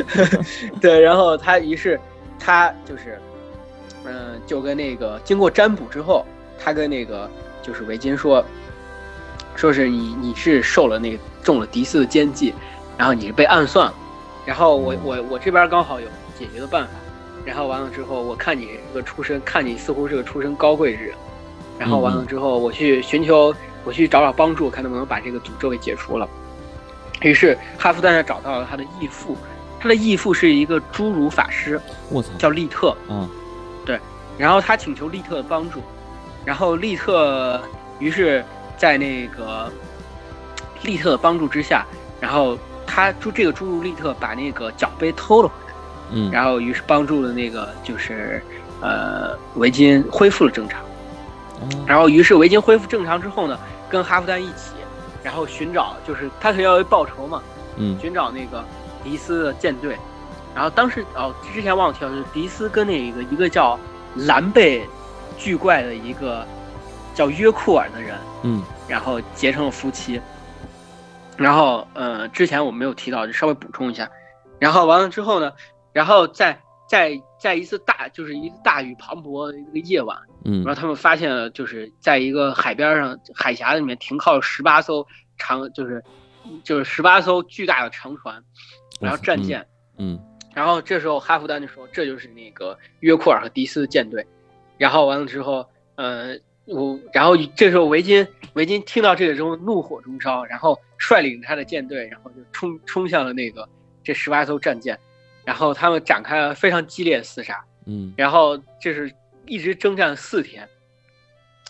[0.81, 1.99] 对，然后他于是
[2.39, 3.19] 他就是，
[4.05, 6.25] 嗯，就跟那个经过占卜之后，
[6.57, 7.29] 他跟那个
[7.61, 8.43] 就是维金说，
[9.55, 12.53] 说是你你是受了那个中了迪斯的奸计，
[12.97, 13.93] 然后你是被暗算了。
[14.45, 16.07] 然后我我我这边刚好有
[16.37, 16.93] 解决的办法，
[17.45, 21.15] 然后完了之后，我看你这个出身，看你似乎是个出身高贵之人，
[21.77, 23.53] 然后完了之后，我去寻求，
[23.83, 26.27] 我去找找帮助，看能不能把这个诅咒给解除了。
[27.21, 29.37] 于是哈夫丹找到了他的义父，
[29.79, 33.29] 他的义父是一个侏儒法师，我操，叫利特，嗯，
[33.85, 33.99] 对，
[34.37, 35.81] 然后他请求利特的帮助，
[36.45, 37.61] 然后利特
[37.99, 38.43] 于是
[38.77, 39.71] 在那个
[40.83, 41.85] 利特的帮助之下，
[42.19, 42.57] 然后。
[42.93, 45.73] 他就这个侏儒利特把那个奖杯偷了回来，
[46.09, 48.43] 嗯，然后于是帮助了那个就是
[48.81, 50.81] 呃维金恢复了正常，
[51.87, 53.57] 然后于是维金恢复正常之后呢，
[53.89, 54.73] 跟哈弗丹一起，
[55.23, 57.41] 然后寻找就是他肯定要报仇嘛，
[57.77, 58.63] 嗯，寻找那个
[59.03, 59.97] 迪斯的舰队，
[60.55, 63.79] 然后当时哦之前忘了提到就是迪斯跟那个一个叫
[64.15, 64.87] 蓝背
[65.37, 66.45] 巨怪的一个
[67.13, 70.21] 叫约库尔的人，嗯，然后结成了夫妻。
[71.37, 74.07] 然后，呃，之前我没有提到，就稍微补充一下。
[74.59, 75.51] 然后完了之后呢，
[75.91, 76.61] 然后在
[76.91, 86.03] 在在一次大，就是一次大雨磅礴的一个夜晚，嗯，然后他们发现了，就是在一个海边上海峡里面停靠了十八艘长，就是
[86.65, 88.43] 就是十八艘巨大的长船，
[88.99, 89.65] 然后战舰，
[89.97, 90.19] 嗯，
[90.53, 94.27] 然后这时候哈弗丹就说，这就是那个约库尔和迪斯的舰队。
[94.77, 95.65] 然后完了之后，
[95.95, 96.37] 呃。
[96.65, 103.67] 我，然后这时候维金维金听到这个之后怒火中烧，然后率领他的舰队，然后就冲冲向了那个
[104.03, 104.97] 这十八艘战舰，
[105.43, 109.11] 然后他们展开了非常激烈的厮杀，嗯，然后这是
[109.45, 110.67] 一直征战四天，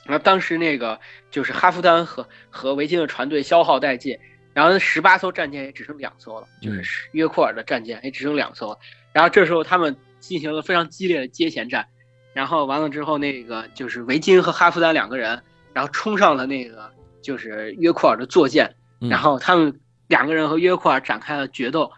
[0.06, 1.00] 然后当时那个
[1.30, 4.18] 就是哈夫丹和和维京的船队消耗殆尽，
[4.54, 8.78] 然后十八艘战舰也只剩两艘了，就是约库尔的战舰也只剩两艘了，
[9.14, 11.86] 然后这时候他们进行了非常激烈的接舷战。
[12.34, 15.44] 然后完了之后，那个就是维京和哈夫丹两个人，
[15.74, 16.90] 然后冲上了那个
[17.22, 21.92] 就是约库尔的坐舰，然后他们两个人和约库尔展开了决斗，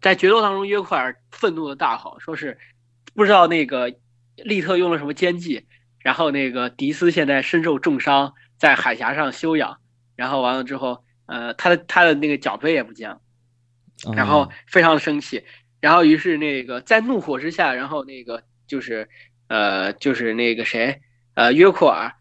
[0.00, 2.58] 在决斗当中，约库尔愤怒的大吼，说是
[3.14, 3.94] 不知道那个
[4.36, 5.66] 利特用了什么奸计，
[6.00, 9.78] 然后那个迪斯现在身受重伤，在海峡上休养，
[10.16, 13.20] 然后完了之后，呃，他的他的那个奖杯也不见了，
[14.14, 15.44] 然后非常的生气，
[15.80, 19.08] 然后于是那个在怒火之下，然后那个就是。
[19.50, 21.00] 呃，就是那个谁，
[21.32, 22.12] 呃，约库尔